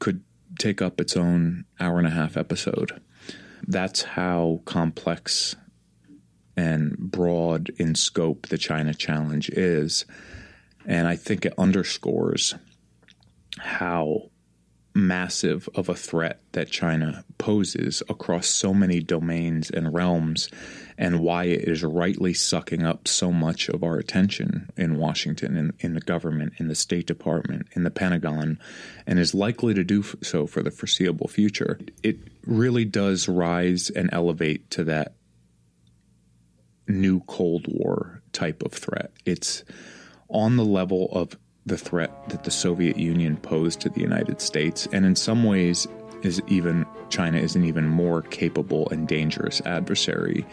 could 0.00 0.22
take 0.58 0.82
up 0.82 1.00
its 1.00 1.16
own 1.16 1.64
hour 1.78 1.98
and 1.98 2.08
a 2.08 2.10
half 2.10 2.36
episode. 2.36 3.00
That's 3.66 4.02
how 4.02 4.62
complex 4.64 5.54
and 6.56 6.96
broad 6.98 7.70
in 7.76 7.94
scope 7.94 8.48
the 8.48 8.58
China 8.58 8.94
challenge 8.94 9.48
is. 9.50 10.06
And 10.86 11.06
I 11.06 11.14
think 11.14 11.44
it 11.44 11.54
underscores 11.56 12.54
how 13.58 14.30
massive 14.96 15.68
of 15.74 15.88
a 15.88 15.94
threat 15.94 16.40
that 16.52 16.70
China 16.70 17.22
poses 17.36 18.02
across 18.08 18.46
so 18.46 18.72
many 18.72 19.00
domains 19.00 19.70
and 19.70 19.92
realms, 19.92 20.48
and 20.96 21.20
why 21.20 21.44
it 21.44 21.68
is 21.68 21.84
rightly 21.84 22.32
sucking 22.32 22.82
up 22.82 23.06
so 23.06 23.30
much 23.30 23.68
of 23.68 23.84
our 23.84 23.98
attention 23.98 24.70
in 24.76 24.96
Washington, 24.96 25.56
in, 25.56 25.72
in 25.80 25.94
the 25.94 26.00
government, 26.00 26.54
in 26.56 26.68
the 26.68 26.74
State 26.74 27.06
Department, 27.06 27.68
in 27.72 27.84
the 27.84 27.90
Pentagon, 27.90 28.58
and 29.06 29.18
is 29.18 29.34
likely 29.34 29.74
to 29.74 29.84
do 29.84 30.02
so 30.22 30.46
for 30.46 30.62
the 30.62 30.70
foreseeable 30.70 31.28
future. 31.28 31.78
It 32.02 32.16
really 32.46 32.86
does 32.86 33.28
rise 33.28 33.90
and 33.90 34.08
elevate 34.12 34.70
to 34.70 34.84
that 34.84 35.14
new 36.88 37.20
Cold 37.20 37.66
War 37.68 38.22
type 38.32 38.62
of 38.62 38.72
threat. 38.72 39.12
It's 39.26 39.62
on 40.28 40.56
the 40.56 40.64
level 40.64 41.08
of 41.12 41.36
the 41.66 41.76
threat 41.76 42.28
that 42.28 42.44
the 42.44 42.50
Soviet 42.50 42.96
Union 42.96 43.36
posed 43.36 43.80
to 43.80 43.88
the 43.88 44.00
United 44.00 44.40
States, 44.40 44.86
and 44.92 45.04
in 45.04 45.16
some 45.16 45.44
ways, 45.44 45.86
is 46.22 46.40
even 46.46 46.86
China 47.10 47.38
is 47.38 47.56
an 47.56 47.64
even 47.64 47.86
more 47.86 48.22
capable 48.22 48.88
and 48.90 49.06
dangerous 49.06 49.60
adversary. 49.62 50.46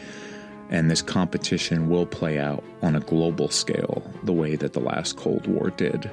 And 0.70 0.89
this 0.89 1.01
competition 1.01 1.89
will 1.89 2.05
play 2.05 2.39
out 2.39 2.64
on 2.82 2.95
a 2.95 2.99
global 2.99 3.49
scale 3.49 4.03
the 4.24 4.34
way 4.34 4.55
that 4.55 4.74
the 4.74 4.80
last 4.80 5.18
Cold 5.18 5.45
War 5.47 5.70
did. 5.70 6.09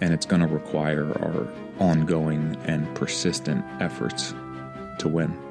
And 0.00 0.12
it's 0.14 0.26
going 0.26 0.42
to 0.42 0.48
require 0.48 1.06
our 1.22 1.48
ongoing 1.78 2.56
and 2.64 2.92
persistent 2.94 3.64
efforts 3.80 4.32
to 4.98 5.08
win. 5.08 5.45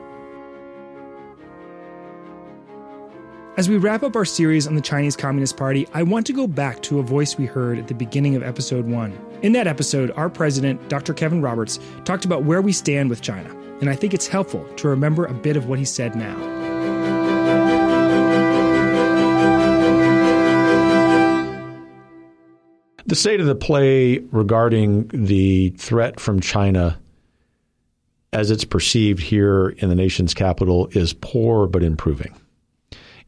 As 3.58 3.70
we 3.70 3.78
wrap 3.78 4.04
up 4.04 4.18
our 4.18 4.26
series 4.26 4.68
on 4.68 4.76
the 4.76 4.82
Chinese 4.82 5.16
Communist 5.16 5.56
Party, 5.56 5.88
I 5.94 6.04
want 6.04 6.28
to 6.28 6.34
go 6.34 6.46
back 6.46 6.82
to 6.84 7.00
a 7.00 7.02
voice 7.02 7.38
we 7.38 7.46
heard 7.46 7.80
at 7.80 7.88
the 7.88 7.94
beginning 7.94 8.36
of 8.36 8.44
episode 8.44 8.86
one. 8.86 9.18
In 9.44 9.54
that 9.54 9.66
episode, 9.66 10.12
our 10.18 10.30
president, 10.30 10.90
Dr. 10.90 11.14
Kevin 11.14 11.42
Roberts, 11.42 11.80
talked 12.04 12.26
about 12.26 12.44
where 12.44 12.62
we 12.62 12.74
stand 12.74 13.10
with 13.10 13.22
China, 13.22 13.50
and 13.80 13.90
I 13.90 13.96
think 13.96 14.14
it's 14.14 14.28
helpful 14.28 14.68
to 14.76 14.90
remember 14.90 15.24
a 15.24 15.34
bit 15.34 15.56
of 15.56 15.70
what 15.70 15.80
he 15.80 15.86
said 15.86 16.18
now. 16.18 16.36
The 23.06 23.16
state 23.16 23.40
of 23.40 23.46
the 23.46 23.56
play 23.56 24.18
regarding 24.34 25.08
the 25.08 25.70
threat 25.78 26.20
from 26.20 26.42
China 26.42 27.00
as 28.34 28.52
it's 28.52 28.66
perceived 28.66 29.22
here 29.22 29.70
in 29.78 29.88
the 29.88 29.96
nation's 29.96 30.34
capital 30.34 30.90
is 30.92 31.14
poor 31.14 31.68
but 31.68 31.84
improving. 31.84 32.36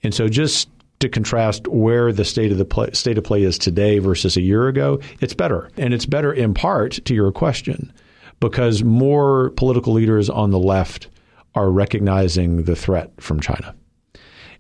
And 0.04 0.14
so 0.14 0.28
just 0.28 0.70
to 1.00 1.10
contrast 1.10 1.68
where 1.68 2.12
the 2.12 2.26
state 2.26 2.52
of 2.52 2.58
the 2.58 2.66
play, 2.66 2.90
state 2.94 3.18
of 3.18 3.24
play 3.24 3.44
is 3.44 3.58
today 3.58 4.00
versus 4.00 4.36
a 4.36 4.42
year 4.42 4.68
ago, 4.68 5.00
it's 5.20 5.34
better. 5.34 5.70
And 5.78 5.94
it's 5.94 6.06
better 6.06 6.34
in 6.34 6.54
part 6.54 6.94
to 7.06 7.14
your 7.14 7.32
question 7.32 7.92
because 8.40 8.84
more 8.84 9.52
political 9.52 9.94
leaders 9.94 10.30
on 10.30 10.52
the 10.52 10.60
left 10.60 11.08
are 11.56 11.70
recognizing 11.70 12.64
the 12.64 12.76
threat 12.76 13.12
from 13.20 13.40
China. 13.40 13.76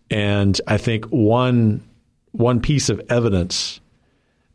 And 0.09 0.59
I 0.67 0.77
think 0.77 1.05
one 1.05 1.83
one 2.31 2.59
piece 2.59 2.89
of 2.89 3.01
evidence 3.09 3.79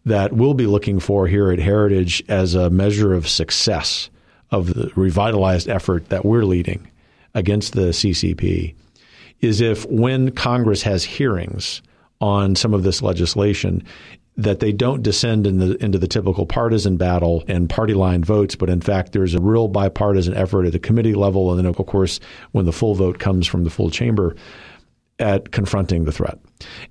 that 0.05 0.33
we'll 0.33 0.55
be 0.55 0.67
looking 0.67 1.01
for 1.01 1.27
here 1.27 1.51
at 1.51 1.59
Heritage 1.59 2.23
as 2.29 2.55
a 2.55 2.71
measure 2.71 3.13
of 3.13 3.29
success 3.29 4.09
of 4.51 4.75
the 4.75 4.93
revitalized 4.95 5.69
effort 5.69 6.09
that 6.11 6.25
we're 6.25 6.45
leading 6.45 6.89
against 7.35 7.73
the 7.73 7.89
CCP 7.89 8.75
is 9.43 9.61
if 9.61 9.85
when 9.87 10.31
Congress 10.31 10.83
has 10.83 11.05
hearings 11.05 11.83
on 12.21 12.55
some 12.55 12.73
of 12.73 12.85
this 12.85 13.03
legislation, 13.03 13.85
that 14.37 14.61
they 14.61 14.73
don't 14.73 15.03
descend 15.03 15.47
in 15.47 15.59
the, 15.59 15.77
into 15.85 15.99
the 15.99 16.07
typical 16.07 16.47
partisan 16.47 16.97
battle 16.97 17.45
and 17.49 17.69
party 17.69 17.93
line 17.93 18.25
votes, 18.25 18.55
but 18.55 18.71
in 18.71 18.81
fact, 18.81 19.13
there's 19.13 19.35
a 19.35 19.41
real 19.41 19.69
bipartisan 19.69 20.35
effort 20.35 20.65
at 20.65 20.73
the 20.73 20.79
committee 20.79 21.15
level. 21.15 21.51
And 21.51 21.59
then, 21.59 21.67
of 21.67 21.77
course, 21.87 22.19
when 22.53 22.65
the 22.65 22.73
full 22.73 22.95
vote 22.95 23.19
comes 23.19 23.47
from 23.47 23.65
the 23.65 23.71
full 23.71 23.91
chamber, 23.91 24.35
at 25.19 25.53
confronting 25.53 26.05
the 26.05 26.13
threat. 26.13 26.39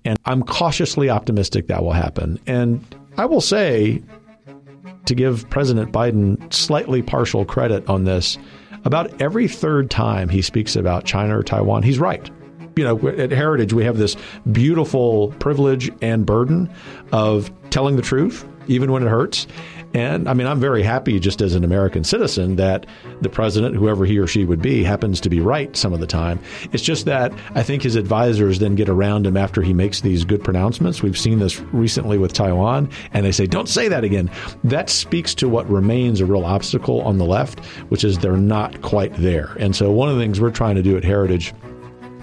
And 0.05 0.17
I'm 0.25 0.43
cautiously 0.43 1.09
optimistic 1.09 1.67
that 1.67 1.83
will 1.83 1.91
happen. 1.91 2.39
And 2.47 2.83
I 3.17 3.25
will 3.25 3.41
say, 3.41 4.01
to 5.05 5.15
give 5.15 5.49
President 5.49 5.91
Biden 5.91 6.51
slightly 6.53 7.01
partial 7.01 7.43
credit 7.43 7.87
on 7.89 8.05
this, 8.05 8.37
about 8.85 9.21
every 9.21 9.47
third 9.47 9.91
time 9.91 10.29
he 10.29 10.41
speaks 10.41 10.75
about 10.75 11.03
China 11.05 11.37
or 11.37 11.43
Taiwan, 11.43 11.83
he's 11.83 11.99
right. 11.99 12.29
You 12.75 12.83
know, 12.83 13.07
at 13.09 13.31
Heritage, 13.31 13.73
we 13.73 13.83
have 13.83 13.97
this 13.97 14.15
beautiful 14.51 15.33
privilege 15.39 15.91
and 16.01 16.25
burden 16.25 16.73
of 17.11 17.51
telling 17.69 17.95
the 17.97 18.01
truth, 18.01 18.47
even 18.67 18.91
when 18.91 19.03
it 19.03 19.09
hurts. 19.09 19.47
And 19.93 20.29
I 20.29 20.33
mean, 20.33 20.47
I'm 20.47 20.59
very 20.59 20.83
happy 20.83 21.19
just 21.19 21.41
as 21.41 21.53
an 21.53 21.65
American 21.65 22.05
citizen 22.05 22.55
that 22.55 22.85
the 23.19 23.27
president, 23.27 23.75
whoever 23.75 24.05
he 24.05 24.17
or 24.19 24.27
she 24.27 24.45
would 24.45 24.61
be, 24.61 24.83
happens 24.83 25.19
to 25.21 25.29
be 25.29 25.41
right 25.41 25.75
some 25.75 25.91
of 25.91 25.99
the 25.99 26.07
time. 26.07 26.39
It's 26.71 26.83
just 26.83 27.05
that 27.05 27.33
I 27.55 27.63
think 27.63 27.83
his 27.83 27.97
advisors 27.97 28.59
then 28.59 28.75
get 28.75 28.87
around 28.87 29.27
him 29.27 29.35
after 29.35 29.61
he 29.61 29.73
makes 29.73 29.99
these 29.99 30.23
good 30.23 30.43
pronouncements. 30.43 31.03
We've 31.03 31.17
seen 31.17 31.39
this 31.39 31.59
recently 31.73 32.17
with 32.17 32.31
Taiwan, 32.31 32.89
and 33.11 33.25
they 33.25 33.33
say, 33.33 33.47
don't 33.47 33.67
say 33.67 33.89
that 33.89 34.05
again. 34.05 34.31
That 34.63 34.89
speaks 34.89 35.35
to 35.35 35.49
what 35.49 35.69
remains 35.69 36.21
a 36.21 36.25
real 36.25 36.45
obstacle 36.45 37.01
on 37.01 37.17
the 37.17 37.25
left, 37.25 37.59
which 37.89 38.05
is 38.05 38.17
they're 38.17 38.37
not 38.37 38.81
quite 38.81 39.13
there. 39.15 39.57
And 39.59 39.75
so 39.75 39.91
one 39.91 40.07
of 40.07 40.15
the 40.15 40.21
things 40.21 40.39
we're 40.39 40.51
trying 40.51 40.75
to 40.75 40.83
do 40.83 40.95
at 40.95 41.03
Heritage 41.03 41.53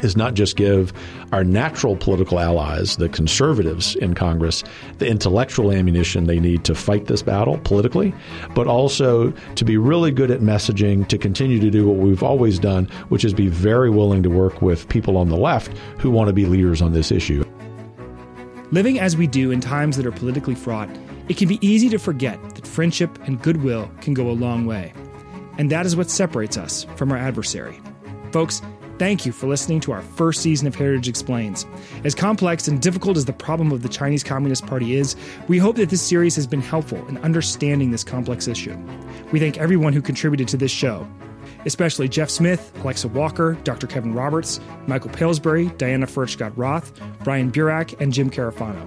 is 0.04 0.16
not 0.16 0.34
just 0.34 0.56
give 0.56 0.92
our 1.32 1.44
natural 1.44 1.96
political 1.96 2.38
allies, 2.38 2.96
the 2.96 3.08
conservatives 3.08 3.96
in 3.96 4.14
Congress, 4.14 4.64
the 4.98 5.06
intellectual 5.06 5.72
ammunition 5.72 6.24
they 6.24 6.40
need 6.40 6.64
to 6.64 6.74
fight 6.74 7.06
this 7.06 7.22
battle 7.22 7.58
politically, 7.58 8.14
but 8.54 8.66
also 8.66 9.30
to 9.54 9.64
be 9.64 9.76
really 9.76 10.10
good 10.10 10.30
at 10.30 10.40
messaging, 10.40 11.06
to 11.08 11.18
continue 11.18 11.58
to 11.60 11.70
do 11.70 11.86
what 11.86 11.96
we've 11.96 12.22
always 12.22 12.58
done, 12.58 12.86
which 13.08 13.24
is 13.24 13.34
be 13.34 13.48
very 13.48 13.90
willing 13.90 14.22
to 14.22 14.30
work 14.30 14.62
with 14.62 14.88
people 14.88 15.16
on 15.16 15.28
the 15.28 15.36
left 15.36 15.76
who 15.98 16.10
want 16.10 16.28
to 16.28 16.32
be 16.32 16.46
leaders 16.46 16.80
on 16.82 16.92
this 16.92 17.10
issue. 17.10 17.44
Living 18.70 19.00
as 19.00 19.16
we 19.16 19.26
do 19.26 19.50
in 19.50 19.60
times 19.60 19.96
that 19.96 20.04
are 20.04 20.12
politically 20.12 20.54
fraught, 20.54 20.90
it 21.28 21.36
can 21.36 21.48
be 21.48 21.58
easy 21.66 21.88
to 21.88 21.98
forget 21.98 22.38
that 22.54 22.66
friendship 22.66 23.18
and 23.26 23.40
goodwill 23.42 23.90
can 24.00 24.14
go 24.14 24.30
a 24.30 24.32
long 24.32 24.66
way. 24.66 24.92
And 25.58 25.70
that 25.70 25.86
is 25.86 25.96
what 25.96 26.10
separates 26.10 26.56
us 26.56 26.84
from 26.96 27.10
our 27.10 27.18
adversary. 27.18 27.80
Folks, 28.32 28.62
Thank 28.98 29.24
you 29.24 29.30
for 29.30 29.46
listening 29.46 29.78
to 29.80 29.92
our 29.92 30.02
first 30.02 30.42
season 30.42 30.66
of 30.66 30.74
Heritage 30.74 31.08
Explains. 31.08 31.66
As 32.02 32.16
complex 32.16 32.66
and 32.66 32.82
difficult 32.82 33.16
as 33.16 33.26
the 33.26 33.32
problem 33.32 33.70
of 33.70 33.82
the 33.82 33.88
Chinese 33.88 34.24
Communist 34.24 34.66
Party 34.66 34.96
is, 34.96 35.14
we 35.46 35.56
hope 35.56 35.76
that 35.76 35.90
this 35.90 36.02
series 36.02 36.34
has 36.34 36.48
been 36.48 36.60
helpful 36.60 37.06
in 37.06 37.16
understanding 37.18 37.92
this 37.92 38.02
complex 38.02 38.48
issue. 38.48 38.76
We 39.30 39.38
thank 39.38 39.56
everyone 39.56 39.92
who 39.92 40.02
contributed 40.02 40.48
to 40.48 40.56
this 40.56 40.72
show, 40.72 41.06
especially 41.64 42.08
Jeff 42.08 42.28
Smith, 42.28 42.72
Alexa 42.82 43.06
Walker, 43.06 43.56
Dr. 43.62 43.86
Kevin 43.86 44.14
Roberts, 44.14 44.58
Michael 44.88 45.10
Pillsbury, 45.10 45.68
Diana 45.78 46.06
Furchtgott 46.06 46.52
Roth, 46.56 46.92
Bryan 47.22 47.52
Burack, 47.52 47.94
and 48.00 48.12
Jim 48.12 48.28
Carafano. 48.28 48.84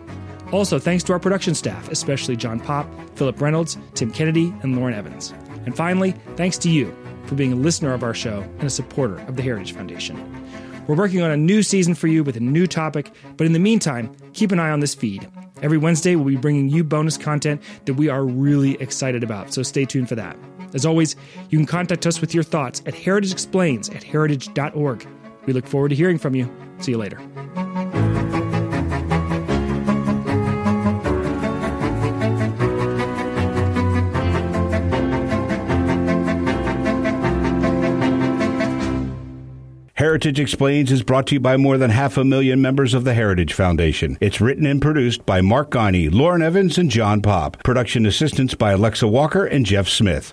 Also, 0.51 0.77
thanks 0.77 1.05
to 1.05 1.13
our 1.13 1.19
production 1.19 1.55
staff, 1.55 1.89
especially 1.89 2.35
John 2.35 2.59
Pop, 2.59 2.85
Philip 3.15 3.39
Reynolds, 3.39 3.77
Tim 3.93 4.11
Kennedy, 4.11 4.53
and 4.61 4.75
Lauren 4.75 4.93
Evans. 4.93 5.33
And 5.65 5.73
finally, 5.73 6.11
thanks 6.35 6.57
to 6.57 6.69
you 6.69 6.93
for 7.25 7.35
being 7.35 7.53
a 7.53 7.55
listener 7.55 7.93
of 7.93 8.03
our 8.03 8.13
show 8.13 8.41
and 8.59 8.63
a 8.63 8.69
supporter 8.69 9.19
of 9.27 9.35
the 9.35 9.41
Heritage 9.41 9.73
Foundation. 9.73 10.17
We're 10.87 10.95
working 10.95 11.21
on 11.21 11.31
a 11.31 11.37
new 11.37 11.63
season 11.63 11.95
for 11.95 12.07
you 12.07 12.23
with 12.23 12.37
a 12.37 12.41
new 12.41 12.67
topic, 12.67 13.11
but 13.37 13.47
in 13.47 13.53
the 13.53 13.59
meantime, 13.59 14.15
keep 14.33 14.51
an 14.51 14.59
eye 14.59 14.71
on 14.71 14.79
this 14.79 14.95
feed. 14.95 15.29
Every 15.61 15.77
Wednesday, 15.77 16.15
we'll 16.15 16.25
be 16.25 16.35
bringing 16.35 16.69
you 16.69 16.83
bonus 16.83 17.17
content 17.17 17.61
that 17.85 17.93
we 17.93 18.09
are 18.09 18.25
really 18.25 18.73
excited 18.81 19.23
about, 19.23 19.53
so 19.53 19.63
stay 19.63 19.85
tuned 19.85 20.09
for 20.09 20.15
that. 20.15 20.37
As 20.73 20.85
always, 20.85 21.15
you 21.49 21.57
can 21.57 21.67
contact 21.67 22.07
us 22.07 22.19
with 22.19 22.33
your 22.33 22.43
thoughts 22.43 22.81
at 22.85 22.93
heritageexplains 22.93 23.93
at 23.95 24.03
heritage.org. 24.03 25.07
We 25.45 25.53
look 25.53 25.67
forward 25.67 25.89
to 25.89 25.95
hearing 25.95 26.17
from 26.17 26.35
you. 26.35 26.49
See 26.79 26.91
you 26.91 26.97
later. 26.97 27.19
Heritage 40.11 40.41
Explains 40.41 40.91
is 40.91 41.03
brought 41.03 41.27
to 41.27 41.35
you 41.35 41.39
by 41.39 41.55
more 41.55 41.77
than 41.77 41.89
half 41.89 42.17
a 42.17 42.25
million 42.25 42.61
members 42.61 42.93
of 42.93 43.05
the 43.05 43.13
Heritage 43.13 43.53
Foundation. 43.53 44.17
It's 44.19 44.41
written 44.41 44.65
and 44.65 44.81
produced 44.81 45.25
by 45.25 45.39
Mark 45.39 45.71
Guiney, 45.71 46.13
Lauren 46.13 46.41
Evans, 46.41 46.77
and 46.77 46.91
John 46.91 47.21
Pop. 47.21 47.63
Production 47.63 48.05
assistance 48.05 48.53
by 48.53 48.73
Alexa 48.73 49.07
Walker 49.07 49.45
and 49.45 49.65
Jeff 49.65 49.87
Smith. 49.87 50.29